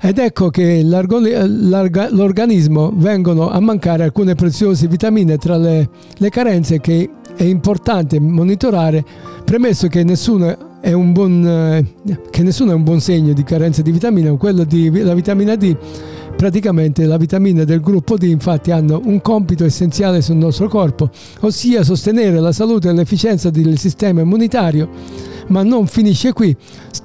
Ed 0.00 0.16
ecco 0.18 0.48
che 0.48 0.82
l'organismo 0.82 2.90
vengono 2.96 3.50
a 3.50 3.60
mancare 3.60 4.04
alcune 4.04 4.34
preziose 4.34 4.88
vitamine 4.88 5.36
tra 5.36 5.58
le, 5.58 5.90
le 6.16 6.30
carenze 6.30 6.80
che 6.80 7.10
è 7.36 7.44
importante 7.44 8.18
monitorare, 8.18 9.04
premesso 9.44 9.88
che 9.88 10.02
nessuno 10.04 10.68
è 10.80 10.92
un 10.92 11.12
buon, 11.12 11.46
eh, 11.46 12.16
che 12.30 12.42
nessuno 12.42 12.72
è 12.72 12.74
un 12.74 12.82
buon 12.82 13.00
segno 13.00 13.32
di 13.32 13.44
carenza 13.44 13.82
di 13.82 13.90
vitamina, 13.90 14.32
quello 14.36 14.64
di 14.64 14.90
la 15.02 15.14
vitamina 15.14 15.54
D. 15.56 15.76
Praticamente 16.36 17.04
la 17.04 17.18
vitamina 17.18 17.64
del 17.64 17.80
gruppo 17.80 18.16
D 18.16 18.22
infatti 18.22 18.70
hanno 18.70 19.00
un 19.04 19.20
compito 19.20 19.64
essenziale 19.64 20.22
sul 20.22 20.36
nostro 20.36 20.68
corpo, 20.68 21.10
ossia 21.40 21.82
sostenere 21.82 22.40
la 22.40 22.52
salute 22.52 22.88
e 22.88 22.92
l'efficienza 22.94 23.50
del 23.50 23.78
sistema 23.78 24.22
immunitario. 24.22 24.88
Ma 25.48 25.62
non 25.62 25.86
finisce 25.86 26.32
qui, 26.32 26.56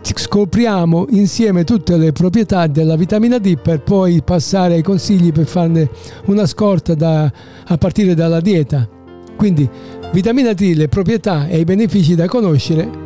scopriamo 0.02 1.08
insieme 1.10 1.64
tutte 1.64 1.98
le 1.98 2.12
proprietà 2.12 2.68
della 2.68 2.96
vitamina 2.96 3.40
D 3.40 3.58
per 3.58 3.82
poi 3.82 4.22
passare 4.24 4.76
ai 4.76 4.84
consigli 4.84 5.32
per 5.32 5.48
farne 5.48 5.90
una 6.26 6.46
scorta 6.46 6.94
da- 6.94 7.32
a 7.66 7.78
partire 7.78 8.14
dalla 8.14 8.40
dieta. 8.40 8.88
Quindi 9.36 9.70
Vitamina 10.14 10.54
D, 10.54 10.74
le 10.76 10.88
proprietà 10.88 11.48
e 11.48 11.60
i 11.60 11.66
benefici 11.66 12.16
da 12.16 12.28
conoscere. 12.28 13.05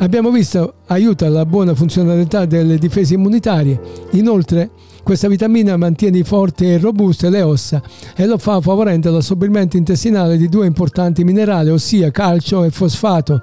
Abbiamo 0.00 0.30
visto 0.30 0.74
aiuta 0.86 1.26
alla 1.26 1.44
buona 1.44 1.74
funzionalità 1.74 2.44
delle 2.44 2.78
difese 2.78 3.14
immunitarie. 3.14 3.80
Inoltre, 4.12 4.70
questa 5.02 5.26
vitamina 5.26 5.76
mantiene 5.76 6.22
forti 6.22 6.66
e 6.66 6.78
robuste 6.78 7.28
le 7.30 7.42
ossa 7.42 7.82
e 8.14 8.24
lo 8.26 8.38
fa 8.38 8.60
favorendo 8.60 9.10
l'assorbimento 9.10 9.76
intestinale 9.76 10.36
di 10.36 10.48
due 10.48 10.66
importanti 10.66 11.24
minerali, 11.24 11.70
ossia 11.70 12.12
calcio 12.12 12.62
e 12.62 12.70
fosfato, 12.70 13.42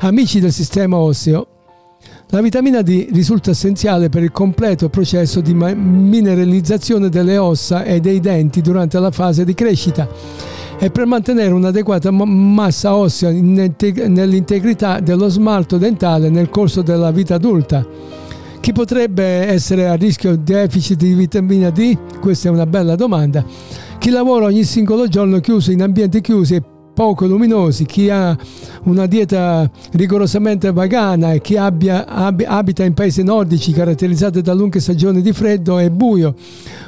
amici 0.00 0.38
del 0.38 0.52
sistema 0.52 0.96
osseo. 0.96 1.48
La 2.28 2.40
vitamina 2.40 2.82
D 2.82 3.08
risulta 3.12 3.50
essenziale 3.50 4.08
per 4.08 4.22
il 4.22 4.30
completo 4.30 4.88
processo 4.88 5.40
di 5.40 5.54
mineralizzazione 5.54 7.08
delle 7.08 7.36
ossa 7.36 7.82
e 7.82 7.98
dei 7.98 8.20
denti 8.20 8.60
durante 8.60 8.98
la 9.00 9.10
fase 9.10 9.44
di 9.44 9.54
crescita 9.54 10.08
e 10.78 10.90
per 10.90 11.06
mantenere 11.06 11.52
un'adeguata 11.52 12.10
ma- 12.10 12.24
massa 12.24 12.94
ossea 12.94 13.30
in 13.30 13.56
integ- 13.56 14.06
nell'integrità 14.06 15.00
dello 15.00 15.28
smalto 15.28 15.78
dentale 15.78 16.28
nel 16.28 16.48
corso 16.48 16.82
della 16.82 17.10
vita 17.10 17.34
adulta. 17.34 17.86
Chi 18.60 18.72
potrebbe 18.72 19.24
essere 19.24 19.88
a 19.88 19.94
rischio 19.94 20.36
di 20.36 20.42
deficit 20.42 20.98
di 20.98 21.14
vitamina 21.14 21.70
D? 21.70 21.96
Questa 22.20 22.48
è 22.48 22.50
una 22.52 22.66
bella 22.66 22.96
domanda. 22.96 23.44
Chi 23.98 24.10
lavora 24.10 24.46
ogni 24.46 24.64
singolo 24.64 25.08
giorno 25.08 25.40
chiuso 25.40 25.70
in 25.70 25.82
ambienti 25.82 26.20
chiusi 26.20 26.56
e 26.56 26.62
poco 26.96 27.26
luminosi, 27.26 27.84
chi 27.84 28.08
ha 28.08 28.34
una 28.84 29.04
dieta 29.04 29.70
rigorosamente 29.92 30.72
vegana 30.72 31.34
e 31.34 31.42
chi 31.42 31.58
abbia- 31.58 32.06
ab- 32.06 32.42
abita 32.46 32.84
in 32.84 32.94
paesi 32.94 33.22
nordici 33.22 33.72
caratterizzati 33.72 34.40
da 34.40 34.54
lunghe 34.54 34.80
stagioni 34.80 35.20
di 35.20 35.34
freddo 35.34 35.78
e 35.78 35.90
buio. 35.90 36.34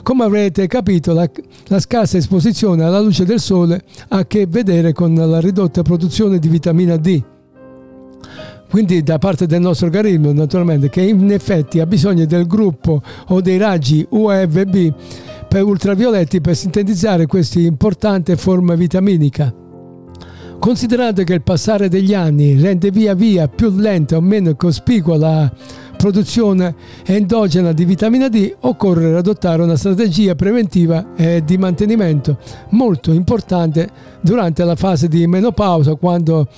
Come 0.02 0.24
avrete 0.24 0.66
capito, 0.66 1.12
la, 1.12 1.28
la 1.66 1.78
scarsa 1.78 2.16
esposizione 2.16 2.84
alla 2.84 3.00
luce 3.00 3.26
del 3.26 3.38
sole 3.38 3.82
ha 4.08 4.16
a 4.16 4.26
che 4.26 4.46
vedere 4.46 4.94
con 4.94 5.14
la 5.14 5.40
ridotta 5.40 5.82
produzione 5.82 6.38
di 6.38 6.48
vitamina 6.48 6.96
D. 6.96 7.22
Quindi 8.70 9.02
da 9.02 9.18
parte 9.18 9.44
del 9.44 9.60
nostro 9.60 9.88
organismo 9.88 10.32
naturalmente 10.32 10.88
che 10.88 11.02
in 11.02 11.30
effetti 11.32 11.80
ha 11.80 11.86
bisogno 11.86 12.24
del 12.24 12.46
gruppo 12.46 13.02
o 13.28 13.42
dei 13.42 13.58
raggi 13.58 14.06
UVB 14.08 14.94
per 15.46 15.64
ultravioletti 15.64 16.40
per 16.40 16.56
sintetizzare 16.56 17.26
questa 17.26 17.58
importante 17.58 18.36
forma 18.36 18.74
vitaminica. 18.74 19.66
Considerate 20.58 21.24
che 21.24 21.34
il 21.34 21.42
passare 21.42 21.88
degli 21.88 22.12
anni 22.14 22.60
rende 22.60 22.90
via 22.90 23.14
via 23.14 23.48
più 23.48 23.70
lenta 23.70 24.16
o 24.16 24.20
meno 24.20 24.54
cospicua 24.54 25.16
la 25.16 25.52
produzione 25.96 26.74
endogena 27.06 27.72
di 27.72 27.84
vitamina 27.84 28.28
D, 28.28 28.54
occorre 28.60 29.16
adottare 29.16 29.62
una 29.62 29.76
strategia 29.76 30.34
preventiva 30.34 31.14
e 31.16 31.42
di 31.44 31.56
mantenimento 31.58 32.38
molto 32.70 33.12
importante 33.12 33.88
durante 34.20 34.64
la 34.64 34.76
fase 34.76 35.08
di 35.08 35.26
menopausa 35.26 35.94
quando 35.94 36.48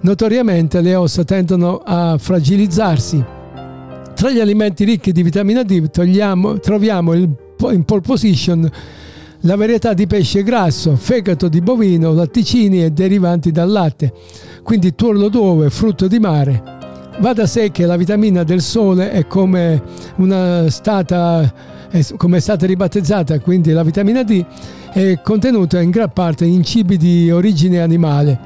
notoriamente 0.00 0.80
le 0.80 0.94
ossa 0.94 1.24
tendono 1.24 1.80
a 1.84 2.18
fragilizzarsi. 2.18 3.24
Tra 4.14 4.30
gli 4.30 4.40
alimenti 4.40 4.84
ricchi 4.84 5.12
di 5.12 5.22
vitamina 5.22 5.62
D 5.62 5.90
togliamo- 5.90 6.58
troviamo 6.58 7.14
il- 7.14 7.30
in 7.70 7.84
pole 7.84 8.00
position 8.00 8.70
la 9.42 9.56
varietà 9.56 9.94
di 9.94 10.06
pesce 10.06 10.42
grasso, 10.42 10.96
fegato 10.96 11.48
di 11.48 11.60
bovino, 11.60 12.12
latticini 12.12 12.84
e 12.84 12.90
derivanti 12.90 13.52
dal 13.52 13.70
latte, 13.70 14.12
quindi 14.62 14.94
tuorlo 14.94 15.28
d'uovo, 15.28 15.68
frutto 15.70 16.08
di 16.08 16.18
mare. 16.18 16.76
Va 17.20 17.32
da 17.32 17.46
sé 17.46 17.70
che 17.70 17.84
la 17.84 17.96
vitamina 17.96 18.44
del 18.44 18.60
sole 18.60 19.10
è 19.10 19.26
come 19.26 19.82
stata 20.68 21.76
come 22.16 22.36
è 22.36 22.40
stata 22.40 22.66
ribattezzata, 22.66 23.40
quindi 23.40 23.72
la 23.72 23.82
vitamina 23.82 24.22
D 24.22 24.44
è 24.92 25.20
contenuta 25.22 25.80
in 25.80 25.88
gran 25.88 26.12
parte 26.12 26.44
in 26.44 26.62
cibi 26.62 26.98
di 26.98 27.30
origine 27.30 27.80
animale. 27.80 28.38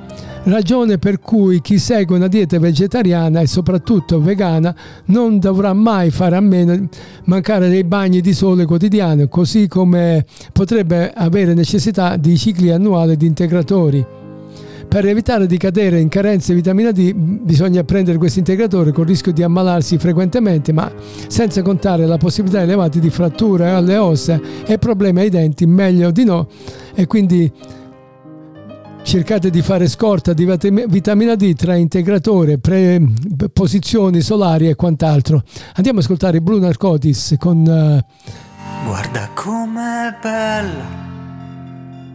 Ragione 0.45 0.99
per 0.99 1.21
cui 1.21 1.61
chi 1.61 1.79
segue 1.79 2.17
una 2.17 2.27
dieta 2.27 2.59
vegetariana 2.59 3.41
e 3.41 3.47
soprattutto 3.47 4.21
vegana 4.21 4.75
non 5.07 5.39
dovrà 5.39 5.73
mai 5.73 6.11
fare 6.11 6.35
a 6.35 6.41
meno 6.41 6.89
mancare 7.27 7.69
dei 7.69 7.85
bagni 7.85 8.21
di 8.21 8.35
sole 8.35 8.65
quotidiani, 8.65 9.29
così 9.29 9.69
come 9.69 10.27
potrebbe 10.53 11.13
avere 11.15 11.55
necessità 11.55 12.17
di 12.17 12.37
cicli 12.37 12.71
annuali 12.71 13.17
di 13.17 13.27
integratori. 13.27 14.05
Per 14.89 15.07
evitare 15.07 15.47
di 15.47 15.57
cadere 15.59 16.01
in 16.01 16.09
carenze 16.09 16.49
di 16.49 16.59
vitamina 16.59 16.91
D 16.91 17.15
bisogna 17.15 17.85
prendere 17.85 18.19
questo 18.19 18.41
integratore 18.41 18.91
con 18.91 19.05
il 19.05 19.11
rischio 19.11 19.33
di 19.33 19.45
ammalarsi 19.45 19.97
frequentemente, 19.97 20.73
ma 20.73 20.93
senza 21.29 21.63
contare 21.63 22.05
la 22.05 22.19
possibilità 22.19 22.61
elevata 22.61 22.99
di 22.99 23.11
fratture 23.11 23.71
alle 23.71 23.97
ossa 23.97 24.41
e 24.67 24.77
problemi 24.77 25.21
ai 25.21 25.31
denti, 25.31 25.67
meglio 25.67 26.11
di 26.11 26.25
no. 26.25 26.49
E 26.95 27.07
quindi 27.07 27.51
cercate 29.03 29.51
di 29.51 29.63
fare 29.63 29.89
scorta 29.89 30.33
di 30.33 30.45
vitam- 30.45 30.87
vitamina 30.87 31.35
D 31.35 31.55
tra 31.55 31.75
integratore, 31.75 32.59
pre- 32.59 33.01
posizioni 33.53 34.21
solari 34.21 34.69
e 34.69 34.75
quant'altro. 34.75 35.43
Andiamo 35.75 35.99
ad 35.99 36.05
ascoltare 36.05 36.41
Blue 36.41 36.61
Narcotis 36.61 37.35
con 37.39 37.67
eh, 37.67 38.05
Guarda 38.85 39.29
com'è 39.35 40.17
bella 40.21 41.01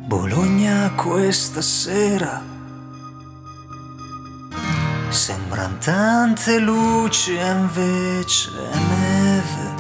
Bologna 0.06 0.92
questa 0.96 1.62
sera. 1.62 2.42
Sembran 5.10 5.78
tante 5.80 6.60
luci 6.60 7.36
e 7.36 7.52
invece 7.52 8.50
neve. 8.90 9.76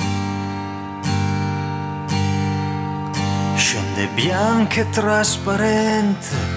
Scende 3.56 4.08
bianca 4.16 4.82
e 4.82 4.90
trasparente. 4.90 6.57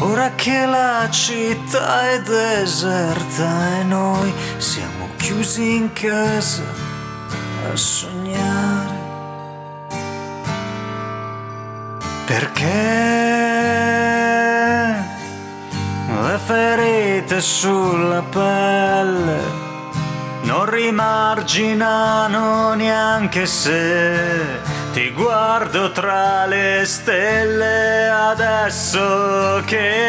Ora 0.00 0.32
che 0.34 0.66
la 0.66 1.08
città 1.10 2.10
è 2.10 2.20
deserta 2.20 3.78
e 3.78 3.84
noi 3.84 4.32
siamo 4.58 5.08
chiusi 5.16 5.76
in 5.76 5.92
casa 5.92 6.64
a 7.70 7.76
sognare. 7.76 9.02
Perché 12.26 12.64
le 16.22 16.38
ferite 16.44 17.40
sulla 17.40 18.22
pelle 18.22 19.40
non 20.42 20.68
rimarginano 20.68 22.74
neanche 22.74 23.46
se 23.46 24.73
ti 24.94 25.10
guardo 25.10 25.90
tra 25.90 26.46
le 26.46 26.84
stelle 26.86 28.08
adesso 28.08 29.60
che 29.66 30.00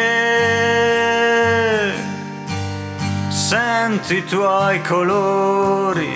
senti 3.28 4.18
i 4.18 4.24
tuoi 4.24 4.80
colori 4.82 6.14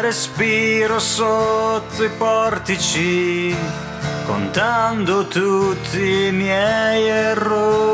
respiro 0.00 0.98
sotto 0.98 2.02
i 2.02 2.10
portici 2.10 3.56
contando 4.24 5.28
tutti 5.28 6.26
i 6.26 6.32
miei 6.32 7.06
errori. 7.06 7.85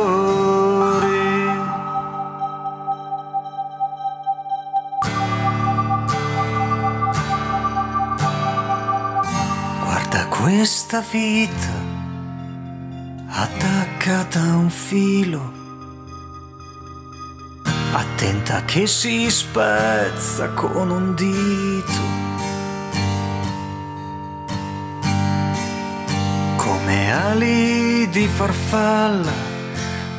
Questa 10.63 11.03
vita 11.11 11.73
attaccata 13.27 14.39
a 14.39 14.57
un 14.59 14.71
filo. 14.71 15.53
Attenta 17.91 18.65
che 18.65 18.87
si 18.87 19.29
spezza 19.29 20.51
con 20.51 20.89
un 20.91 21.15
dito. 21.17 22.21
come 26.55 27.13
ali 27.13 28.09
di 28.11 28.29
farfalla. 28.29 29.33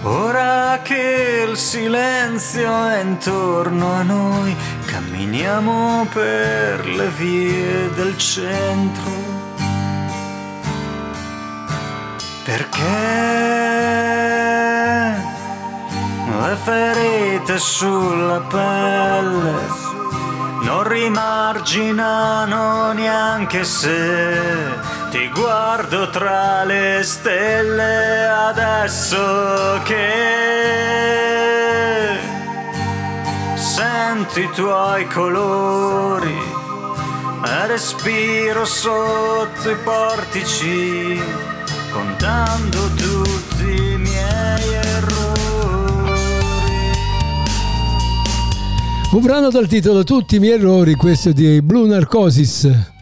Ora 0.01 0.81
che 0.83 1.45
il 1.49 1.55
silenzio 1.55 2.85
è 2.89 2.99
intorno 2.99 3.93
a 3.93 4.03
noi, 4.03 4.53
camminiamo 4.87 6.05
per 6.11 6.85
le 6.85 7.07
vie 7.11 7.89
del 7.93 8.17
centro. 8.17 9.22
Perché 12.83 12.91
le 16.41 16.57
ferite 16.63 17.57
sulla 17.57 18.41
pelle 18.41 19.81
non 20.63 20.83
rimarginano 20.87 22.91
neanche 22.93 23.63
se 23.63 24.37
ti 25.09 25.29
guardo 25.29 26.09
tra 26.09 26.63
le 26.65 27.01
stelle 27.03 28.27
adesso 28.27 29.79
che 29.83 30.11
sento 33.55 34.39
i 34.39 34.49
tuoi 34.51 35.07
colori 35.07 36.61
e 37.45 37.67
respiro 37.67 38.65
sotto 38.65 39.69
i 39.69 39.75
portici 39.75 41.21
contando 41.93 42.89
tutti 42.95 43.65
i 43.65 43.97
miei 43.97 44.73
errori. 44.73 45.41
Un 49.11 49.21
brano 49.21 49.49
dal 49.49 49.67
titolo 49.67 50.03
Tutti 50.03 50.37
i 50.37 50.39
miei 50.39 50.53
errori, 50.53 50.95
questo 50.95 51.31
di 51.31 51.61
Blue 51.61 51.87
Narcosis 51.87 52.92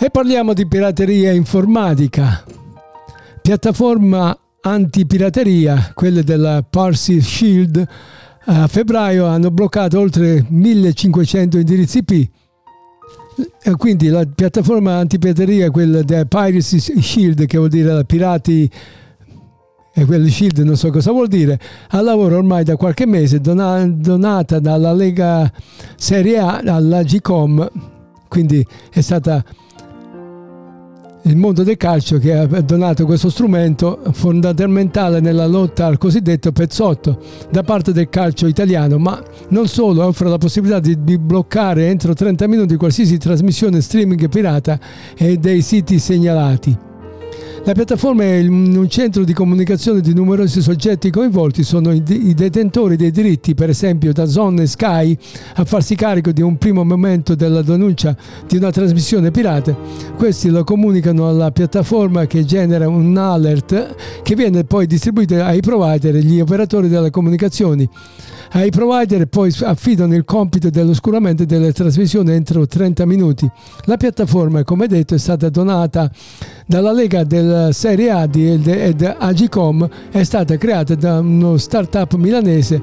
E 0.02 0.10
parliamo 0.10 0.54
di 0.54 0.66
pirateria 0.66 1.34
informatica. 1.34 2.42
Piattaforma 3.42 4.36
antipirateria, 4.62 5.92
quelle 5.94 6.24
della 6.24 6.64
Parsi 6.64 7.20
Shield, 7.20 7.86
a 8.46 8.68
febbraio 8.68 9.26
hanno 9.26 9.52
bloccato 9.52 10.00
oltre 10.00 10.46
1500 10.48 11.58
indirizzi 11.58 11.98
IP. 11.98 12.30
E 13.62 13.72
quindi 13.76 14.08
la 14.08 14.26
piattaforma 14.26 14.96
antipirateria, 15.00 15.70
quella 15.70 16.02
della 16.02 16.24
Piracy 16.24 16.80
Shield, 16.80 17.46
che 17.46 17.58
vuol 17.58 17.70
dire 17.70 18.06
pirati 18.06 18.72
e 19.94 20.06
quel 20.06 20.32
shield 20.32 20.60
non 20.60 20.78
so 20.78 20.92
cosa 20.92 21.12
vuol 21.12 21.28
dire, 21.28 21.60
al 21.90 22.06
lavoro 22.06 22.38
ormai 22.38 22.64
da 22.64 22.78
qualche 22.78 23.06
mese, 23.06 23.42
dona- 23.42 23.86
donata 23.86 24.60
dalla 24.60 24.94
Lega 24.94 25.52
Serie 25.98 26.38
A 26.40 26.62
alla 26.64 27.04
GCOM, 27.04 27.70
quindi 28.30 28.66
è 28.92 29.02
stata 29.02 29.44
il 31.24 31.36
mondo 31.36 31.64
del 31.64 31.78
calcio 31.78 32.18
che 32.18 32.34
ha 32.34 32.46
donato 32.46 33.06
questo 33.06 33.30
strumento 33.30 34.02
fondamentale 34.14 35.20
nella 35.20 35.48
lotta 35.48 35.86
al 35.86 35.98
cosiddetto 35.98 36.52
pezzotto 36.52 37.20
da 37.52 37.64
parte 37.64 37.92
del 37.92 38.10
calcio 38.10 38.48
italiano, 38.48 38.98
ma 38.98 39.22
non 39.50 39.68
solo, 39.68 40.06
offre 40.06 40.30
la 40.30 40.38
possibilità 40.38 40.80
di, 40.80 41.18
bloccare 41.18 41.88
entro 41.88 42.14
30 42.14 42.48
minuti 42.48 42.76
qualsiasi 42.76 43.18
trasmissione 43.18 43.82
streaming 43.82 44.30
pirata 44.30 44.80
e 45.18 45.38
dei 45.38 45.62
siti 45.62 46.00
segnalati. 46.00 46.78
La 47.70 47.76
piattaforma 47.76 48.24
è 48.24 48.40
un 48.48 48.88
centro 48.90 49.24
di 49.24 49.32
comunicazione 49.32 50.02
di 50.02 50.12
numerosi 50.16 50.60
soggetti 50.60 51.12
coinvolti, 51.12 51.62
sono 51.62 51.92
i, 51.92 52.02
detentori 52.02 52.96
dei 52.96 53.12
diritti, 53.12 53.54
per 53.54 53.70
esempio 53.70 54.12
da 54.12 54.26
Zone 54.26 54.66
Sky, 54.66 55.16
a 55.54 55.64
farsi 55.66 55.94
carico 55.94 56.32
di 56.32 56.42
un 56.42 56.58
primo 56.58 56.84
momento 56.84 57.36
della 57.36 57.62
denuncia 57.62 58.18
di 58.48 58.58
una 58.58 58.72
trasmissione 58.72 59.30
pirata. 59.30 59.78
Questi 60.18 60.50
lo 60.50 60.64
comunicano 60.64 61.30
alla 61.30 61.52
piattaforma 61.52 62.26
che 62.26 62.44
genera 62.44 62.90
un 62.90 63.16
alert 63.16 64.24
che 64.24 64.34
viene 64.34 64.64
poi 64.64 64.88
distribuito 64.88 65.36
ai 65.36 65.60
provider 65.60 66.16
e 66.16 66.20
agli 66.22 66.40
operatori 66.40 66.88
delle 66.88 67.12
comunicazioni. 67.12 67.88
Ai 68.52 68.72
provider 68.72 69.28
poi 69.28 69.56
affidano 69.62 70.16
il 70.16 70.26
compito 70.26 70.72
dell'oscuramento 70.72 71.46
delle 71.46 71.72
trasmissioni 71.72 72.32
entro 72.32 72.66
30 72.66 73.06
minuti. 73.06 73.48
La 73.84 73.96
piattaforma, 73.96 74.64
come 74.64 74.88
detto, 74.88 75.14
è 75.14 75.20
stata 75.20 75.50
donata 75.50 76.10
dalla 76.66 76.92
Lega 76.92 77.24
del 77.24 77.59
Serie 77.72 78.10
A 78.12 78.26
di 78.26 78.50
ed, 78.52 79.16
Agicom, 79.18 79.88
è 80.10 80.24
stata 80.24 80.58
creata 80.58 80.96
da 80.96 81.20
uno 81.20 81.58
startup 81.58 82.16
milanese 82.16 82.82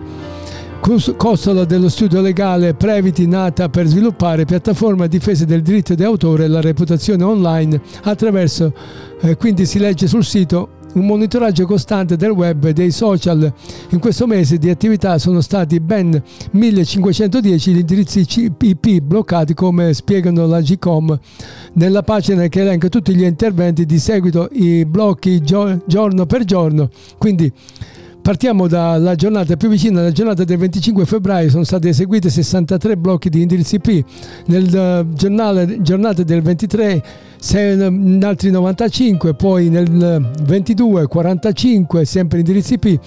costola 1.16 1.64
dello 1.64 1.89
studio 1.89 2.20
legale 2.20 2.74
Previti 2.74 3.27
nata 3.27 3.68
per 3.68 3.87
sviluppare 3.87 4.45
piattaforma 4.45 5.05
a 5.05 5.09
difesa 5.09 5.45
del 5.45 5.62
diritto 5.62 5.95
d'autore 5.95 6.45
e 6.45 6.49
la 6.49 6.61
reputazione 6.61 7.24
online 7.24 7.81
attraverso, 8.03 8.72
eh, 9.20 9.37
quindi 9.37 9.66
si 9.66 9.81
legge 9.81 10.07
sul 10.07 10.24
sito, 10.24 10.68
un 10.97 11.07
monitoraggio 11.07 11.66
costante 11.66 12.16
del 12.16 12.30
web 12.30 12.64
e 12.64 12.72
dei 12.72 12.90
social. 12.90 13.53
In 13.90 13.99
questo 13.99 14.26
mese 14.26 14.59
di 14.59 14.68
attività 14.68 15.18
sono 15.18 15.40
stati 15.40 15.80
ben 15.80 16.22
1510 16.51 17.72
gli 17.72 17.78
indirizzi 17.78 18.26
IP 18.61 19.01
bloccati 19.01 19.55
come 19.55 19.94
spiegano 19.94 20.47
la 20.47 20.61
GCOM 20.61 21.18
nella 21.74 22.03
pagina 22.03 22.47
che 22.49 22.61
elenca 22.61 22.88
tutti 22.88 23.14
gli 23.14 23.24
interventi 23.24 23.84
di 23.86 23.99
seguito 23.99 24.49
i 24.53 24.84
blocchi 24.84 25.42
gio- 25.42 25.82
giorno 25.86 26.26
per 26.26 26.44
giorno. 26.44 26.88
Quindi 27.18 27.53
Partiamo 28.27 28.66
dalla 28.66 29.14
giornata 29.14 29.57
più 29.57 29.68
vicina, 29.68 30.03
la 30.03 30.11
giornata 30.11 30.43
del 30.43 30.59
25 30.59 31.07
febbraio 31.07 31.49
sono 31.49 31.62
state 31.62 31.91
eseguite 31.91 32.29
63 32.29 32.97
blocchi 32.97 33.29
di 33.29 33.41
indirizzi 33.41 33.77
IP, 33.77 34.05
nel 34.47 34.77
eh, 34.77 35.07
giornale, 35.14 35.81
giornata 35.81 36.24
del 36.24 36.43
23 36.43 37.05
se- 37.39 37.89
in 37.89 38.20
altri 38.24 38.51
95, 38.51 39.35
poi 39.35 39.68
nel 39.68 40.29
22 40.43 41.07
45 41.07 42.05
sempre 42.05 42.39
indirizzi 42.41 42.74
IP, 42.74 42.99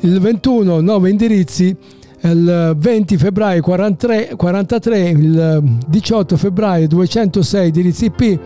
il 0.00 0.18
21 0.18 0.80
9 0.80 1.10
indirizzi, 1.10 1.76
il 2.22 2.74
20 2.74 3.16
febbraio 3.18 3.60
43, 3.60 4.32
43 4.34 5.08
il 5.10 5.78
18 5.88 6.36
febbraio 6.38 6.88
206 6.88 7.66
indirizzi 7.66 8.04
IP, 8.06 8.40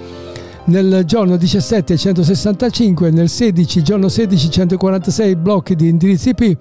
nel 0.65 1.03
giorno 1.05 1.37
17 1.37 1.97
165, 1.97 3.11
nel 3.11 3.29
16 3.29 3.83
giorno 3.83 4.09
16 4.09 4.51
146 4.51 5.37
blocchi 5.37 5.75
di 5.75 5.89
indirizzi 5.89 6.31
IP, 6.31 6.57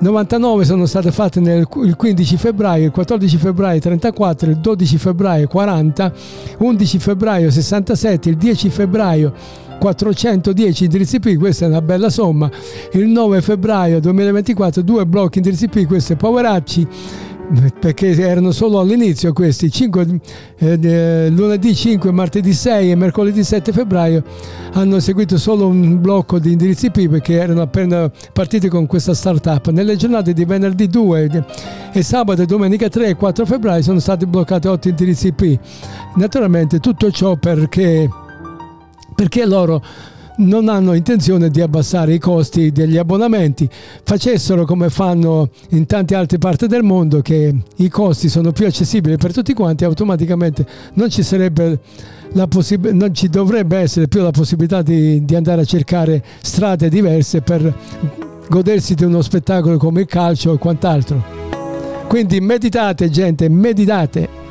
99 0.00 0.64
sono 0.64 0.86
state 0.86 1.12
fatte 1.12 1.40
nel 1.40 1.66
il 1.82 1.96
15 1.96 2.36
febbraio, 2.36 2.86
il 2.86 2.90
14 2.90 3.36
febbraio 3.36 3.80
34, 3.80 4.50
il 4.50 4.56
12 4.58 4.98
febbraio 4.98 5.46
40, 5.46 6.12
11 6.58 6.98
febbraio 6.98 7.50
67, 7.50 8.28
il 8.28 8.36
10 8.36 8.68
febbraio 8.70 9.32
410 9.78 10.84
indirizzi 10.84 11.16
IP, 11.16 11.38
questa 11.38 11.66
è 11.66 11.68
una 11.68 11.82
bella 11.82 12.10
somma, 12.10 12.50
il 12.92 13.06
9 13.06 13.40
febbraio 13.40 14.00
2024 14.00 14.82
due 14.82 15.06
blocchi 15.06 15.38
indirizzi 15.38 15.64
IP, 15.64 15.86
questo 15.86 16.14
è 16.14 16.16
poveracci, 16.16 16.86
perché 17.78 18.10
erano 18.20 18.52
solo 18.52 18.80
all'inizio 18.80 19.32
questi 19.32 19.70
5, 19.70 20.20
eh, 20.58 21.28
lunedì 21.30 21.74
5 21.74 22.10
martedì 22.10 22.52
6 22.52 22.90
e 22.90 22.94
mercoledì 22.94 23.44
7 23.44 23.72
febbraio 23.72 24.22
hanno 24.72 24.98
seguito 25.00 25.36
solo 25.38 25.66
un 25.66 26.00
blocco 26.00 26.38
di 26.38 26.52
indirizzi 26.52 26.86
IP 26.86 27.08
perché 27.08 27.34
erano 27.34 27.62
appena 27.62 28.10
partiti 28.32 28.68
con 28.68 28.86
questa 28.86 29.14
startup. 29.14 29.68
Nelle 29.68 29.96
giornate 29.96 30.32
di 30.32 30.44
venerdì 30.44 30.88
2 30.88 31.44
e 31.92 32.02
sabato 32.02 32.42
e 32.42 32.46
domenica 32.46 32.88
3 32.88 33.08
e 33.08 33.14
4 33.14 33.46
febbraio 33.46 33.82
sono 33.82 34.00
stati 34.00 34.26
bloccati 34.26 34.66
8 34.66 34.88
indirizzi 34.88 35.26
IP 35.28 35.58
naturalmente 36.16 36.80
tutto 36.80 37.10
ciò 37.10 37.36
perché 37.36 38.08
perché 39.14 39.46
loro 39.46 39.82
non 40.36 40.68
hanno 40.68 40.94
intenzione 40.94 41.50
di 41.50 41.60
abbassare 41.60 42.14
i 42.14 42.18
costi 42.18 42.72
degli 42.72 42.96
abbonamenti, 42.96 43.68
facessero 44.02 44.64
come 44.64 44.90
fanno 44.90 45.50
in 45.70 45.86
tante 45.86 46.14
altre 46.14 46.38
parti 46.38 46.66
del 46.66 46.82
mondo 46.82 47.20
che 47.20 47.54
i 47.76 47.88
costi 47.88 48.28
sono 48.28 48.52
più 48.52 48.66
accessibili 48.66 49.16
per 49.16 49.32
tutti 49.32 49.52
quanti, 49.52 49.84
automaticamente 49.84 50.66
non 50.94 51.10
ci 51.10 51.22
possib- 52.48 52.90
non 52.90 53.14
ci 53.14 53.28
dovrebbe 53.28 53.78
essere 53.78 54.08
più 54.08 54.22
la 54.22 54.32
possibilità 54.32 54.82
di, 54.82 55.24
di 55.24 55.34
andare 55.36 55.60
a 55.60 55.64
cercare 55.64 56.22
strade 56.40 56.88
diverse 56.88 57.40
per 57.40 57.72
godersi 58.48 58.94
di 58.94 59.04
uno 59.04 59.22
spettacolo 59.22 59.78
come 59.78 60.02
il 60.02 60.06
calcio 60.06 60.52
e 60.52 60.58
quant'altro. 60.58 61.22
Quindi 62.08 62.40
meditate 62.40 63.08
gente, 63.10 63.48
meditate. 63.48 64.43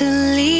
To 0.00 0.08
leave 0.08 0.59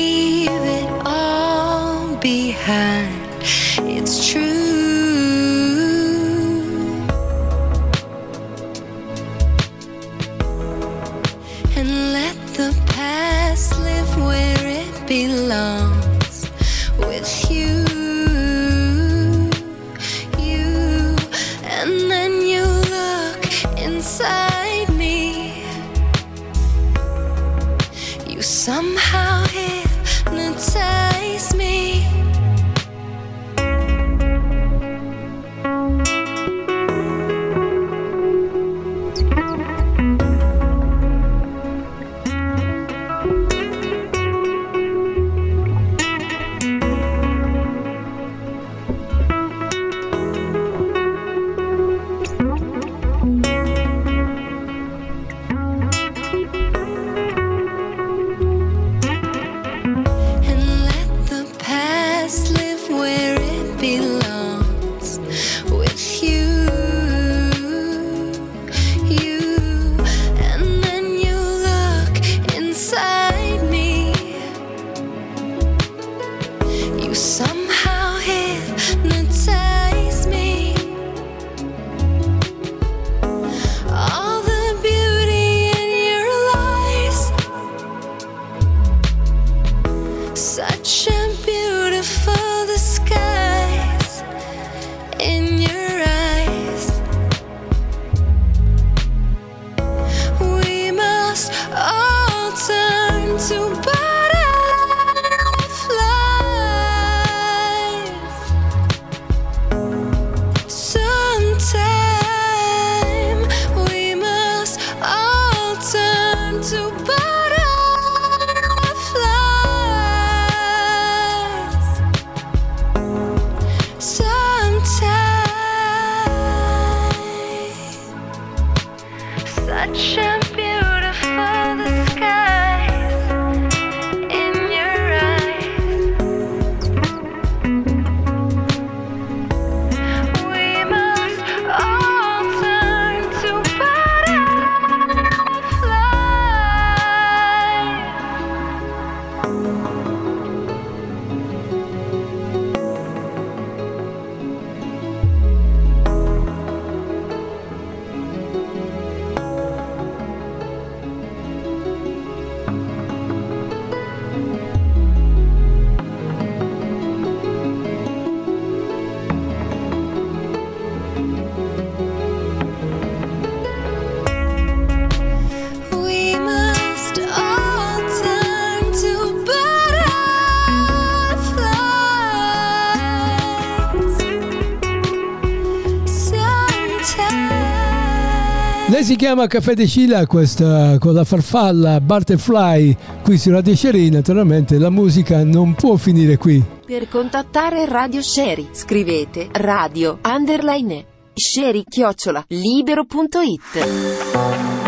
Lei 188.91 189.05
si 189.05 189.15
chiama 189.15 189.47
Caffè 189.47 189.75
de 189.75 189.87
Scila, 189.87 190.27
questa 190.27 190.99
con 190.99 191.15
la 191.15 191.23
farfalla 191.23 192.01
Butterfly 192.01 192.97
qui 193.23 193.39
su 193.39 193.53
Radio 193.53 193.77
Sherry. 193.77 194.09
Naturalmente 194.09 194.79
la 194.79 194.91
musica 194.91 195.45
non 195.45 195.75
può 195.75 195.95
finire 195.95 196.37
qui. 196.37 196.61
Per 196.87 197.09
contattare 197.09 197.87
Radio 197.87 198.21
Sherry, 198.21 198.71
scrivete 198.73 199.47
radio 199.53 200.19
underline 200.25 201.05
sherry 201.33 201.85
chiocciola 201.89 202.45
libero.it. 202.49 204.80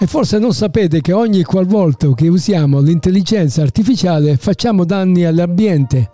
E 0.00 0.06
forse 0.06 0.38
non 0.38 0.52
sapete 0.52 1.00
che 1.00 1.12
ogni 1.12 1.42
qualvolta 1.42 2.12
che 2.14 2.28
usiamo 2.28 2.80
l'intelligenza 2.80 3.62
artificiale 3.62 4.36
facciamo 4.36 4.84
danni 4.84 5.24
all'ambiente. 5.24 6.10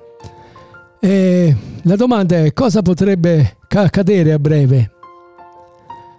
E 0.98 1.54
la 1.82 1.96
domanda 1.96 2.36
è 2.38 2.54
cosa 2.54 2.80
potrebbe 2.80 3.58
ca- 3.68 3.82
accadere 3.82 4.32
a 4.32 4.38
breve? 4.38 4.93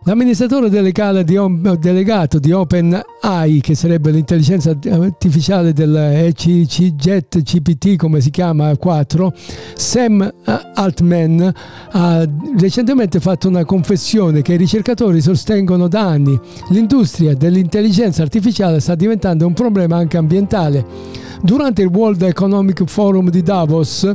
L'amministratore 0.07 0.69
delegale 0.69 1.23
di 1.23 1.35
delegato 1.79 2.37
di 2.37 2.51
OpenAI, 2.51 3.59
che 3.59 3.73
sarebbe 3.73 4.11
l'intelligenza 4.11 4.77
artificiale 4.91 5.73
del 5.73 5.95
ECCJet 5.95 7.41
GPT, 7.41 7.95
come 7.95 8.21
si 8.21 8.29
chiama 8.29 8.77
4, 8.77 9.33
Sam 9.73 10.31
Altman, 10.75 11.51
ha 11.89 12.23
recentemente 12.55 13.19
fatto 13.19 13.47
una 13.47 13.65
confessione 13.65 14.43
che 14.43 14.53
i 14.53 14.57
ricercatori 14.57 15.21
sostengono 15.21 15.87
da 15.87 16.01
anni. 16.01 16.39
L'industria 16.69 17.33
dell'intelligenza 17.33 18.21
artificiale 18.21 18.81
sta 18.81 18.93
diventando 18.93 19.47
un 19.47 19.53
problema 19.53 19.97
anche 19.97 20.17
ambientale. 20.17 21.23
Durante 21.41 21.83
il 21.83 21.89
World 21.89 22.23
Economic 22.23 22.85
Forum 22.85 23.29
di 23.29 23.43
Davos, 23.43 24.11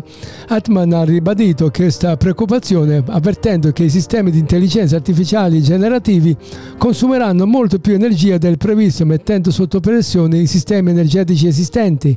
Atman 0.49 0.93
ha 0.93 1.05
ribadito 1.05 1.71
questa 1.71 2.17
preoccupazione 2.17 3.05
avvertendo 3.07 3.71
che 3.71 3.85
i 3.85 3.91
sistemi 3.91 4.33
di 4.33 4.41
intelligenza 4.41 4.97
artificiali 4.97 5.63
generativi 5.81 6.37
consumeranno 6.77 7.47
molto 7.47 7.79
più 7.79 7.95
energia 7.95 8.37
del 8.37 8.59
previsto 8.59 9.07
mettendo 9.07 9.51
sotto 9.51 9.81
pressione 9.81 10.39
i 10.39 10.47
sistemi 10.47 10.91
energetici 10.91 11.47
esistenti. 11.47 12.17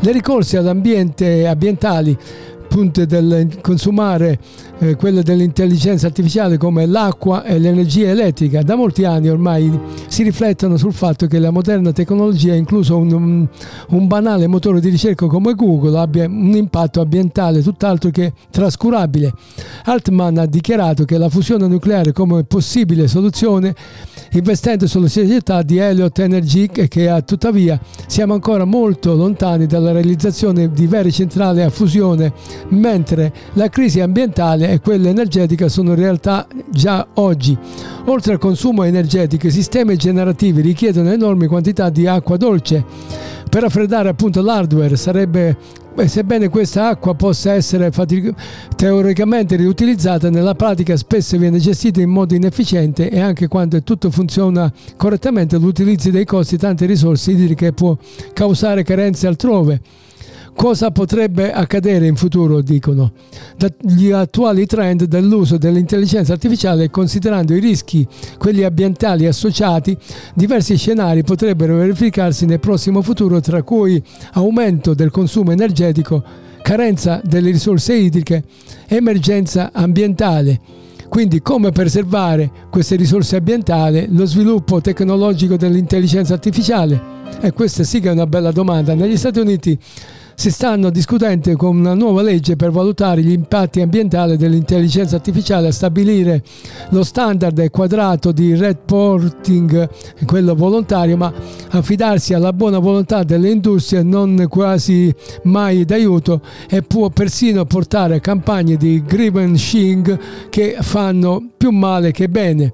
Le 0.00 0.12
ricorse 0.12 0.58
all'ambiente 0.58 1.46
ambientali 1.46 2.16
punte 2.68 3.06
del 3.06 3.60
consumare 3.62 4.38
eh, 4.78 4.96
quelle 4.96 5.22
dell'intelligenza 5.22 6.06
artificiale 6.06 6.56
come 6.56 6.86
l'acqua 6.86 7.44
e 7.44 7.58
l'energia 7.58 8.08
elettrica 8.08 8.62
da 8.62 8.74
molti 8.74 9.04
anni 9.04 9.28
ormai 9.28 9.70
si 10.08 10.22
riflettono 10.22 10.76
sul 10.76 10.92
fatto 10.92 11.26
che 11.26 11.38
la 11.38 11.50
moderna 11.50 11.92
tecnologia, 11.92 12.54
incluso 12.54 12.96
un, 12.96 13.48
un- 13.88 14.06
banale 14.06 14.46
motore 14.46 14.80
di 14.80 14.90
ricerca 14.90 15.26
come 15.26 15.54
Google, 15.54 15.98
abbia 15.98 16.26
un 16.26 16.54
impatto 16.54 17.00
ambientale 17.00 17.62
tutt'altro 17.62 18.10
che 18.10 18.32
trascurabile. 18.50 19.32
Altman 19.84 20.38
ha 20.38 20.46
dichiarato 20.46 21.04
che 21.04 21.18
la 21.18 21.28
fusione 21.28 21.66
nucleare 21.66 22.12
come 22.12 22.44
possibile 22.44 23.08
soluzione 23.08 23.74
investendo 24.32 24.86
sulla 24.86 25.08
società 25.08 25.62
di 25.62 25.78
Elliott 25.78 26.18
Energy 26.18 26.66
che 26.66 27.22
tuttavia 27.24 27.78
siamo 28.06 28.34
ancora 28.34 28.64
molto 28.64 29.14
lontani 29.14 29.66
dalla 29.66 29.92
realizzazione 29.92 30.70
di 30.70 30.86
vere 30.86 31.10
centrali 31.10 31.62
a 31.62 31.70
fusione 31.70 32.32
mentre 32.68 33.32
la 33.52 33.68
crisi 33.68 34.00
ambientale 34.00 34.63
e 34.70 34.80
quella 34.80 35.08
energetica 35.08 35.68
sono 35.68 35.94
realtà 35.94 36.46
già 36.70 37.06
oggi. 37.14 37.56
Oltre 38.06 38.32
al 38.32 38.38
consumo 38.38 38.82
energetico, 38.82 39.46
i 39.46 39.50
sistemi 39.50 39.96
generativi 39.96 40.60
richiedono 40.60 41.10
enormi 41.10 41.46
quantità 41.46 41.90
di 41.90 42.06
acqua 42.06 42.36
dolce. 42.36 42.84
Per 43.48 43.62
raffreddare 43.62 44.08
appunto 44.08 44.42
l'hardware 44.42 44.96
sarebbe 44.96 45.82
Beh, 45.94 46.08
sebbene 46.08 46.48
questa 46.48 46.88
acqua 46.88 47.14
possa 47.14 47.52
essere 47.52 47.92
fatic- 47.92 48.34
teoricamente 48.74 49.54
riutilizzata, 49.54 50.28
nella 50.28 50.56
pratica 50.56 50.96
spesso 50.96 51.38
viene 51.38 51.60
gestita 51.60 52.00
in 52.00 52.10
modo 52.10 52.34
inefficiente 52.34 53.08
e 53.08 53.20
anche 53.20 53.46
quando 53.46 53.80
tutto 53.84 54.10
funziona 54.10 54.72
correttamente 54.96 55.56
l'utilizzo 55.56 56.10
dei 56.10 56.24
costi 56.24 56.56
tante 56.56 56.86
risorse 56.86 57.30
idriche 57.30 57.72
può 57.72 57.96
causare 58.32 58.82
carenze 58.82 59.28
altrove. 59.28 59.80
Cosa 60.56 60.90
potrebbe 60.92 61.52
accadere 61.52 62.06
in 62.06 62.16
futuro, 62.16 62.62
dicono. 62.62 63.12
Dagli 63.56 64.10
attuali 64.12 64.66
trend 64.66 65.04
dell'uso 65.04 65.58
dell'intelligenza 65.58 66.32
artificiale, 66.32 66.90
considerando 66.90 67.54
i 67.54 67.60
rischi, 67.60 68.06
quelli 68.38 68.62
ambientali 68.62 69.26
associati, 69.26 69.96
diversi 70.34 70.76
scenari 70.76 71.22
potrebbero 71.22 71.76
verificarsi 71.76 72.46
nel 72.46 72.60
prossimo 72.60 73.02
futuro, 73.02 73.40
tra 73.40 73.62
cui 73.62 74.02
aumento 74.32 74.94
del 74.94 75.10
consumo 75.10 75.50
energetico, 75.50 76.22
carenza 76.62 77.20
delle 77.22 77.50
risorse 77.50 77.94
idriche, 77.94 78.44
emergenza 78.86 79.70
ambientale. 79.72 80.60
Quindi 81.08 81.42
come 81.42 81.70
preservare 81.70 82.50
queste 82.70 82.96
risorse 82.96 83.36
ambientali, 83.36 84.06
lo 84.08 84.24
sviluppo 84.24 84.80
tecnologico 84.80 85.56
dell'intelligenza 85.56 86.32
artificiale? 86.32 87.12
E 87.40 87.52
questa 87.52 87.84
sì 87.84 88.00
che 88.00 88.08
è 88.08 88.12
una 88.12 88.26
bella 88.26 88.50
domanda. 88.50 88.94
Negli 88.94 89.16
Stati 89.16 89.38
Uniti 89.40 89.78
si 90.34 90.50
stanno 90.50 90.90
discutendo 90.90 91.56
con 91.56 91.76
una 91.76 91.94
nuova 91.94 92.22
legge 92.22 92.56
per 92.56 92.70
valutare 92.70 93.22
gli 93.22 93.32
impatti 93.32 93.80
ambientali 93.80 94.36
dell'intelligenza 94.36 95.16
artificiale, 95.16 95.68
a 95.68 95.72
stabilire 95.72 96.42
lo 96.90 97.02
standard 97.02 97.70
quadrato 97.70 98.32
di 98.32 98.54
reporting, 98.54 99.88
quello 100.26 100.54
volontario, 100.54 101.16
ma 101.16 101.32
affidarsi 101.70 102.34
alla 102.34 102.52
buona 102.52 102.78
volontà 102.78 103.22
delle 103.22 103.50
industrie 103.50 104.02
non 104.02 104.46
quasi 104.48 105.14
mai 105.44 105.84
d'aiuto 105.84 106.40
e 106.68 106.82
può 106.82 107.10
persino 107.10 107.64
portare 107.64 108.16
a 108.16 108.20
campagne 108.20 108.76
di 108.76 109.02
greenwashing 109.02 110.18
che 110.50 110.76
fanno 110.80 111.50
più 111.56 111.70
male 111.70 112.10
che 112.10 112.28
bene. 112.28 112.72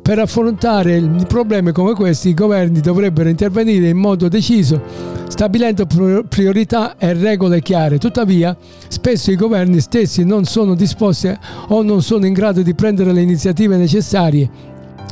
Per 0.00 0.18
affrontare 0.18 1.00
problemi 1.28 1.72
come 1.72 1.92
questi 1.92 2.30
i 2.30 2.34
governi 2.34 2.80
dovrebbero 2.80 3.28
intervenire 3.28 3.88
in 3.88 3.98
modo 3.98 4.28
deciso, 4.28 5.11
stabilendo 5.32 5.86
priorità 6.28 6.98
e 6.98 7.14
regole 7.14 7.62
chiare. 7.62 7.96
Tuttavia, 7.96 8.54
spesso 8.88 9.30
i 9.30 9.34
governi 9.34 9.80
stessi 9.80 10.24
non 10.24 10.44
sono 10.44 10.74
disposti 10.74 11.34
o 11.68 11.82
non 11.82 12.02
sono 12.02 12.26
in 12.26 12.34
grado 12.34 12.60
di 12.60 12.74
prendere 12.74 13.14
le 13.14 13.22
iniziative 13.22 13.78
necessarie 13.78 14.50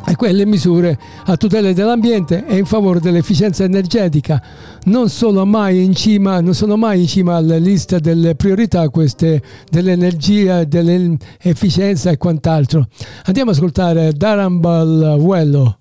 e 0.06 0.16
quelle 0.16 0.44
misure 0.44 0.98
a 1.24 1.36
tutela 1.38 1.72
dell'ambiente 1.72 2.44
e 2.46 2.58
in 2.58 2.66
favore 2.66 3.00
dell'efficienza 3.00 3.64
energetica. 3.64 4.42
Non 4.84 5.08
sono 5.08 5.46
mai 5.46 5.82
in 5.82 5.94
cima, 5.94 6.42
mai 6.76 7.00
in 7.00 7.06
cima 7.06 7.36
alla 7.36 7.56
lista 7.56 7.98
delle 7.98 8.34
priorità 8.34 8.90
queste 8.90 9.42
dell'energia, 9.70 10.64
dell'efficienza 10.64 12.10
e 12.10 12.18
quant'altro. 12.18 12.88
Andiamo 13.24 13.52
ad 13.52 13.56
ascoltare 13.56 14.12
Darambal 14.12 15.16
Wello. 15.18 15.78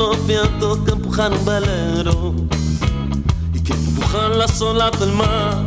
Los 0.00 0.26
vientos 0.26 0.78
que 0.78 0.92
empujan 0.92 1.34
un 1.34 1.44
velero 1.44 2.34
y 3.52 3.60
que 3.60 3.74
empujan 3.74 4.38
las 4.38 4.58
olas 4.62 4.98
del 4.98 5.12
mar. 5.12 5.66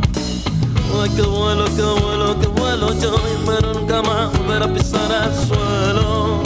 Ay, 1.00 1.10
que 1.10 1.22
vuelo, 1.22 1.64
que 1.76 1.82
vuelo, 1.82 2.40
que 2.40 2.48
vuelo 2.48 3.00
yo, 3.00 3.14
pero 3.46 3.74
nunca 3.74 4.02
más 4.02 4.36
volver 4.36 4.64
a 4.64 4.74
pisar 4.74 5.08
el 5.22 5.32
suelo. 5.46 6.42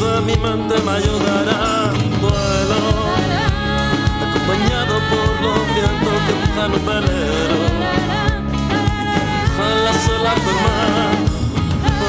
De 0.00 0.20
mi 0.22 0.36
mente 0.44 0.74
me 0.84 0.92
ayudará, 1.00 1.92
vuelo, 2.20 2.80
acompañado 4.26 4.94
por 5.10 5.28
los 5.44 5.60
vientos 5.76 6.16
que 6.26 6.32
empujan 6.32 6.72
un 6.72 6.86
velero 6.86 7.56
empujan 9.44 9.84
las 9.84 10.08
olas 10.08 10.38
del 10.46 10.58
mar. 10.66 11.10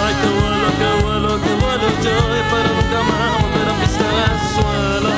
Ay, 0.03 0.13
que 0.21 0.29
vuelo, 0.37 0.67
que 0.79 0.89
vuelo, 1.03 1.31
que 1.43 1.53
vuelo 1.63 1.87
yo, 2.03 2.17
pero 2.51 2.69
nunca 2.77 2.99
más 3.09 3.41
volver 3.41 3.67
a 3.69 3.73
pisar 3.81 4.06
suelo. 4.53 5.09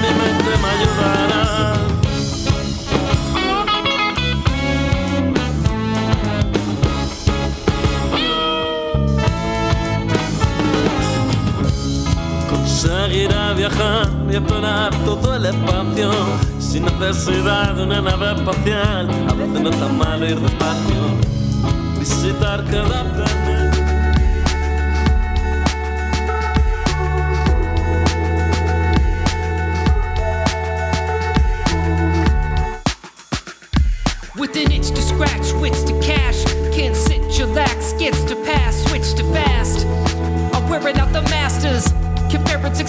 Mi 0.00 0.10
mente 0.10 0.52
me 0.62 0.68
ayudará. 0.74 1.42
Conseguirá 12.50 13.52
viajar 13.54 14.08
y 14.30 14.36
explorar 14.36 14.90
todo 15.04 15.36
el 15.36 15.46
espacio 15.46 16.10
sin 16.58 16.84
necesidad 16.84 17.74
de 17.74 17.82
una 17.84 18.00
nave 18.02 18.32
espacial. 18.34 19.08
A 19.28 19.32
veces 19.34 19.60
no 19.60 19.70
es 19.70 19.78
tan 19.78 19.96
malo 19.96 20.26
ir 20.26 20.40
despacio, 20.40 21.02
visitar 21.98 22.64
cada 22.64 23.04
planeta. 23.04 23.63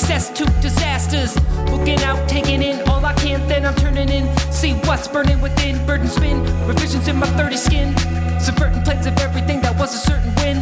Success 0.05 0.29
to 0.29 0.45
disasters. 0.61 1.35
Looking 1.71 1.99
out, 2.03 2.29
taking 2.29 2.61
in 2.61 2.87
all 2.87 3.03
I 3.03 3.13
can, 3.13 3.47
then 3.47 3.65
I'm 3.65 3.73
turning 3.73 4.07
in. 4.09 4.25
See 4.51 4.73
what's 4.85 5.07
burning 5.07 5.41
within, 5.41 5.83
burden 5.87 6.07
spin, 6.07 6.43
revisions 6.67 7.07
in 7.07 7.15
my 7.15 7.25
30 7.25 7.57
skin. 7.57 7.97
Subverting 8.39 8.83
plans 8.83 9.07
of 9.07 9.17
everything 9.17 9.61
that 9.61 9.75
was 9.79 9.95
a 9.95 9.97
certain 9.97 10.31
win. 10.35 10.57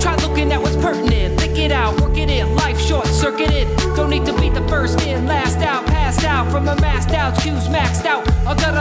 Try 0.00 0.16
looking 0.16 0.50
at 0.50 0.60
what's 0.60 0.74
pertinent, 0.76 1.38
think 1.38 1.56
it 1.58 1.70
out, 1.70 2.00
work 2.00 2.18
it 2.18 2.28
in, 2.28 2.56
life 2.56 2.80
short 2.80 3.06
circuited. 3.06 3.68
Don't 3.94 4.10
need 4.10 4.26
to 4.26 4.32
be 4.40 4.48
the 4.48 4.66
first 4.68 5.00
in, 5.02 5.26
last 5.26 5.58
out, 5.58 5.86
passed 5.86 6.24
out 6.24 6.50
from 6.50 6.66
a 6.66 6.74
masked 6.80 7.12
out, 7.12 7.38
cues 7.40 7.68
maxed 7.68 8.04
out. 8.04 8.25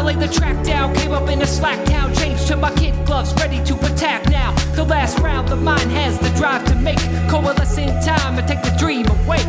Lay 0.05 0.13
the 0.13 0.27
track 0.27 0.63
down, 0.63 0.93
came 0.93 1.13
up 1.13 1.27
in 1.29 1.41
a 1.41 1.47
slack 1.47 1.83
town, 1.87 2.13
changed 2.13 2.47
to 2.49 2.55
my 2.55 2.71
kid 2.75 2.93
gloves, 3.07 3.33
ready 3.41 3.57
to 3.65 3.73
attack 3.87 4.29
now. 4.29 4.53
The 4.75 4.83
last 4.83 5.17
round, 5.17 5.47
the 5.47 5.55
mind 5.55 5.89
has 5.93 6.19
the 6.19 6.29
drive 6.37 6.63
to 6.65 6.75
make, 6.75 6.99
coalesce 7.27 7.79
in 7.79 7.89
time 8.03 8.37
and 8.37 8.47
take 8.47 8.61
the 8.61 8.69
dream 8.77 9.07
awake. 9.07 9.41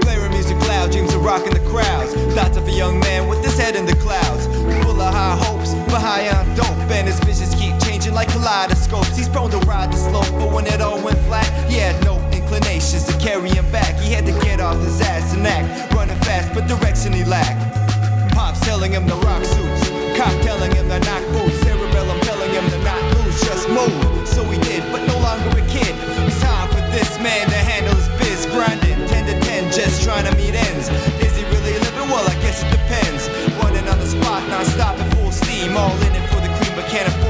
Blaring 0.00 0.32
music 0.32 0.58
loud, 0.66 0.90
dreams 0.90 1.14
of 1.14 1.24
rocking 1.24 1.54
the 1.54 1.64
crowds. 1.70 2.12
Thoughts 2.34 2.56
of 2.56 2.66
a 2.66 2.72
young 2.72 2.98
man 2.98 3.28
with 3.28 3.44
his 3.44 3.56
head 3.56 3.76
in 3.76 3.86
the 3.86 3.94
clouds. 3.94 4.46
Full 4.82 5.00
of 5.00 5.14
high 5.14 5.36
hopes, 5.36 5.74
but 5.92 6.00
high 6.02 6.28
on 6.28 6.56
dope. 6.56 6.66
And 6.90 7.06
his 7.06 7.20
visions 7.20 7.54
keep 8.10 8.16
like 8.16 8.28
kaleidoscopes. 8.28 9.16
He's 9.16 9.28
prone 9.28 9.50
to 9.50 9.58
ride 9.58 9.92
the 9.92 9.96
slope, 9.96 10.30
but 10.38 10.52
when 10.52 10.66
it 10.66 10.80
all 10.80 11.00
went 11.02 11.18
flat, 11.28 11.46
he 11.70 11.76
had 11.76 11.94
no 12.04 12.18
inclinations 12.32 13.04
to 13.06 13.16
carry 13.18 13.50
him 13.50 13.70
back. 13.70 13.94
He 14.00 14.12
had 14.12 14.26
to 14.26 14.32
get 14.44 14.60
off 14.60 14.78
his 14.82 15.00
ass 15.00 15.34
and 15.34 15.46
act. 15.46 15.92
Running 15.94 16.18
fast, 16.26 16.52
but 16.54 16.66
direction 16.66 17.12
he 17.12 17.24
lacked. 17.24 17.60
Pops 18.34 18.60
telling 18.60 18.92
him 18.92 19.06
to 19.06 19.14
rock 19.26 19.44
suits. 19.44 19.88
Cop 20.18 20.34
telling 20.42 20.72
him 20.74 20.88
to 20.88 20.98
knock 21.00 21.22
boots. 21.32 21.58
Cerebellum 21.62 22.20
telling 22.20 22.50
him 22.50 22.66
to 22.70 22.78
not 22.82 23.02
lose, 23.16 23.40
just 23.42 23.68
move. 23.68 24.28
So 24.28 24.42
he 24.44 24.58
did, 24.60 24.82
but 24.92 25.06
no 25.06 25.18
longer 25.20 25.50
a 25.58 25.64
kid. 25.68 25.94
It's 26.26 26.40
time 26.40 26.68
for 26.68 26.82
this 26.90 27.18
man 27.20 27.46
to 27.48 27.60
handle 27.70 27.94
his 27.94 28.08
biz. 28.18 28.46
Grinding 28.46 29.06
10 29.06 29.26
to 29.26 29.40
10, 29.46 29.72
just 29.72 30.02
trying 30.02 30.26
to 30.26 30.34
meet 30.36 30.54
ends. 30.54 30.88
Is 31.22 31.36
he 31.36 31.44
really 31.54 31.78
living? 31.78 32.08
Well, 32.10 32.26
I 32.26 32.34
guess 32.42 32.62
it 32.62 32.70
depends. 32.70 33.28
Running 33.62 33.86
on 33.86 33.98
the 33.98 34.06
spot, 34.06 34.42
non 34.48 34.64
stop 34.64 34.98
at 34.98 35.14
full 35.14 35.30
steam. 35.30 35.76
All 35.76 35.94
in 36.02 36.14
it 36.14 36.26
for 36.30 36.40
the 36.42 36.50
cream, 36.58 36.74
but 36.74 36.86
can't 36.90 37.06
afford 37.06 37.29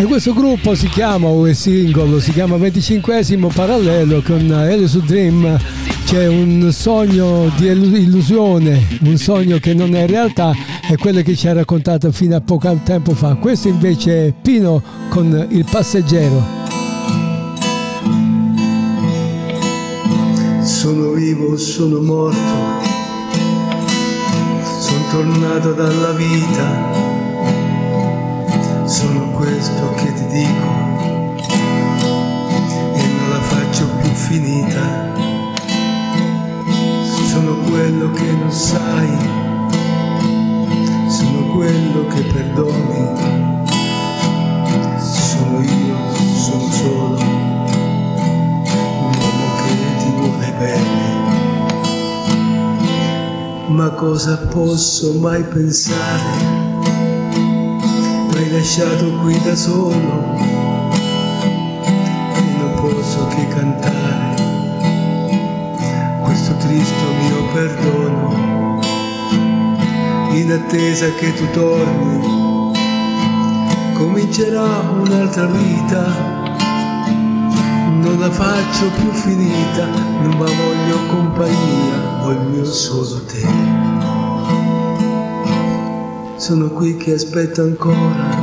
E 0.00 0.04
questo 0.04 0.32
gruppo 0.32 0.76
si 0.76 0.88
chiama, 0.88 1.26
o 1.26 1.44
è 1.44 1.52
singolo, 1.54 2.20
si 2.20 2.30
chiama 2.30 2.54
25esimo 2.54 3.52
parallelo 3.52 4.22
con 4.22 4.48
Helio 4.48 4.86
su 4.86 5.00
Dream. 5.00 5.58
C'è 6.04 6.28
un 6.28 6.70
sogno 6.70 7.50
di 7.56 7.66
illu- 7.66 7.96
illusione, 7.96 8.86
un 9.02 9.16
sogno 9.16 9.58
che 9.58 9.74
non 9.74 9.96
è 9.96 10.06
realtà, 10.06 10.54
è 10.88 10.94
quello 10.94 11.20
che 11.22 11.34
ci 11.34 11.48
ha 11.48 11.52
raccontato 11.52 12.12
fino 12.12 12.36
a 12.36 12.40
poco 12.40 12.78
tempo 12.84 13.12
fa. 13.12 13.34
Questo 13.34 13.66
invece 13.66 14.28
è 14.28 14.32
Pino 14.40 14.80
con 15.08 15.46
il 15.50 15.66
passeggero. 15.68 16.46
Sono 20.62 21.10
vivo, 21.10 21.56
sono 21.56 22.00
morto, 22.00 22.38
sono 24.78 25.02
tornato 25.10 25.72
dalla 25.72 26.12
vita, 26.12 26.92
sono 28.86 29.17
dico 30.38 30.70
e 32.94 33.06
non 33.06 33.30
la 33.30 33.40
faccio 33.40 33.86
più 34.00 34.10
finita, 34.10 35.12
sono 37.26 37.56
quello 37.68 38.10
che 38.12 38.32
non 38.32 38.52
sai, 38.52 39.16
sono 41.08 41.54
quello 41.54 42.06
che 42.06 42.22
perdoni, 42.22 43.16
sono 45.00 45.60
io, 45.60 45.96
sono 46.36 46.70
solo 46.70 47.18
un 49.00 49.14
uomo 49.18 49.46
che 49.60 49.72
ti 49.98 50.10
vuole 50.16 50.54
bene. 50.58 51.06
Ma 53.68 53.90
cosa 53.90 54.36
posso 54.38 55.12
mai 55.14 55.42
pensare? 55.42 56.67
Lasciato 58.58 59.12
qui 59.20 59.40
da 59.44 59.54
solo 59.54 60.34
e 62.34 62.42
non 62.58 62.74
posso 62.80 63.28
che 63.28 63.46
cantare 63.54 64.34
questo 66.24 66.56
tristo 66.56 67.04
mio 67.20 67.52
perdono 67.52 68.80
in 70.32 70.50
attesa 70.50 71.08
che 71.14 71.34
tu 71.34 71.48
torni 71.52 72.72
comincerà 73.94 74.90
un'altra 74.90 75.46
vita 75.46 76.48
non 78.02 78.18
la 78.18 78.30
faccio 78.32 78.90
più 78.90 79.12
finita, 79.12 79.86
non 79.86 80.36
ma 80.36 80.46
voglio 80.46 81.06
compagnia, 81.06 82.22
voglio 82.22 82.64
solo 82.64 83.22
te. 83.22 83.86
Sono 86.38 86.68
qui 86.68 86.96
che 86.96 87.12
aspetto 87.12 87.62
ancora, 87.62 88.37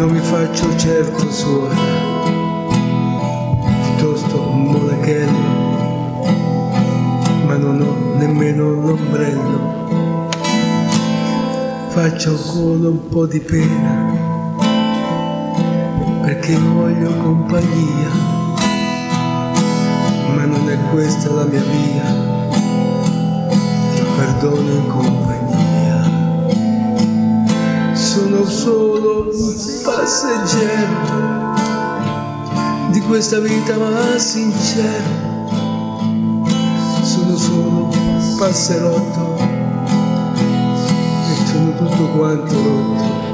non 0.00 0.08
mi 0.12 0.20
faccio 0.20 0.74
certo 0.78 1.30
suora, 1.30 1.74
piuttosto 3.82 4.40
un 4.40 4.62
monachello, 4.62 6.24
ma 7.44 7.56
non 7.58 7.82
ho 7.82 8.16
nemmeno 8.16 8.70
l'ombrello. 8.70 10.28
Faccio 11.88 12.30
ancora 12.30 12.88
un 12.88 13.08
po' 13.10 13.26
di 13.26 13.40
pena 13.40 14.16
perché 16.22 16.56
voglio 16.56 17.14
compagnia, 17.18 18.08
ma 20.34 20.44
non 20.46 20.70
è 20.70 20.78
questa 20.92 21.30
la 21.30 21.44
mia 21.44 21.62
via, 21.62 22.08
il 23.96 24.06
perdono 24.16 24.70
in 24.70 24.86
compagnia. 24.86 25.49
Sono 28.00 28.46
solo 28.46 29.28
un 29.30 29.54
passeggero 29.84 31.54
di 32.90 33.00
questa 33.00 33.38
vita 33.40 33.76
ma 33.76 34.18
sincero, 34.18 35.28
sono 37.02 37.36
solo 37.36 37.90
un 37.92 38.36
passerotto 38.38 39.36
e 41.28 41.46
sono 41.46 41.76
tutto 41.76 42.08
quanto 42.16 42.54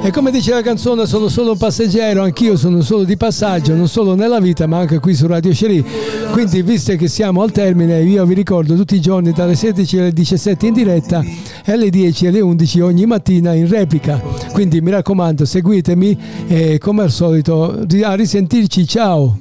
E 0.02 0.10
come 0.10 0.32
dice 0.32 0.50
la 0.50 0.62
canzone, 0.62 1.06
sono 1.06 1.28
solo 1.28 1.52
un 1.52 1.58
passeggero, 1.58 2.24
anch'io 2.24 2.56
sono 2.56 2.82
solo 2.82 3.04
di 3.04 3.16
passaggio, 3.16 3.72
non 3.74 3.86
solo 3.86 4.16
nella 4.16 4.40
vita, 4.40 4.66
ma 4.66 4.78
anche 4.78 4.98
qui 4.98 5.14
su 5.14 5.28
Radio 5.28 5.54
Sherry. 5.54 5.84
Quindi, 6.32 6.62
visto 6.62 6.94
che 6.96 7.06
siamo 7.06 7.40
al 7.42 7.52
termine, 7.52 8.02
io 8.02 8.26
vi 8.26 8.34
ricordo 8.34 8.74
tutti 8.74 8.96
i 8.96 9.00
giorni 9.00 9.30
dalle 9.30 9.54
16 9.54 9.98
alle 9.98 10.12
17 10.12 10.66
in 10.66 10.74
diretta 10.74 11.24
e 11.68 11.72
alle 11.72 11.90
10 11.90 12.28
alle 12.28 12.40
11 12.40 12.80
ogni 12.80 13.06
mattina 13.06 13.52
in 13.52 13.68
replica. 13.68 14.22
Quindi 14.52 14.80
mi 14.80 14.92
raccomando, 14.92 15.44
seguitemi 15.44 16.16
e 16.46 16.78
come 16.78 17.02
al 17.02 17.10
solito 17.10 17.84
a 18.02 18.14
risentirci, 18.14 18.86
ciao! 18.86 19.38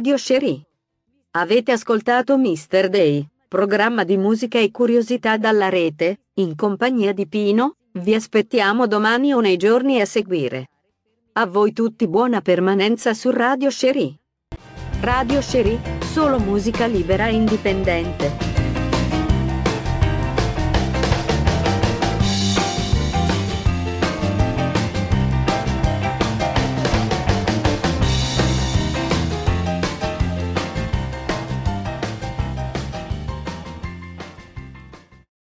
Radio 0.00 0.16
Cherie. 0.16 0.62
Avete 1.32 1.72
ascoltato 1.72 2.38
Mr. 2.38 2.88
Day, 2.88 3.22
programma 3.48 4.02
di 4.02 4.16
musica 4.16 4.58
e 4.58 4.70
curiosità 4.70 5.36
dalla 5.36 5.68
rete, 5.68 6.20
in 6.36 6.56
compagnia 6.56 7.12
di 7.12 7.28
Pino, 7.28 7.74
vi 7.92 8.14
aspettiamo 8.14 8.86
domani 8.86 9.34
o 9.34 9.40
nei 9.40 9.58
giorni 9.58 10.00
a 10.00 10.06
seguire. 10.06 10.68
A 11.34 11.44
voi 11.44 11.74
tutti 11.74 12.08
buona 12.08 12.40
permanenza 12.40 13.12
su 13.12 13.30
Radio 13.30 13.68
Cherie. 13.68 14.16
Radio 15.02 15.40
Cherie, 15.40 15.78
solo 16.00 16.38
musica 16.38 16.86
libera 16.86 17.26
e 17.26 17.34
indipendente. 17.34 18.49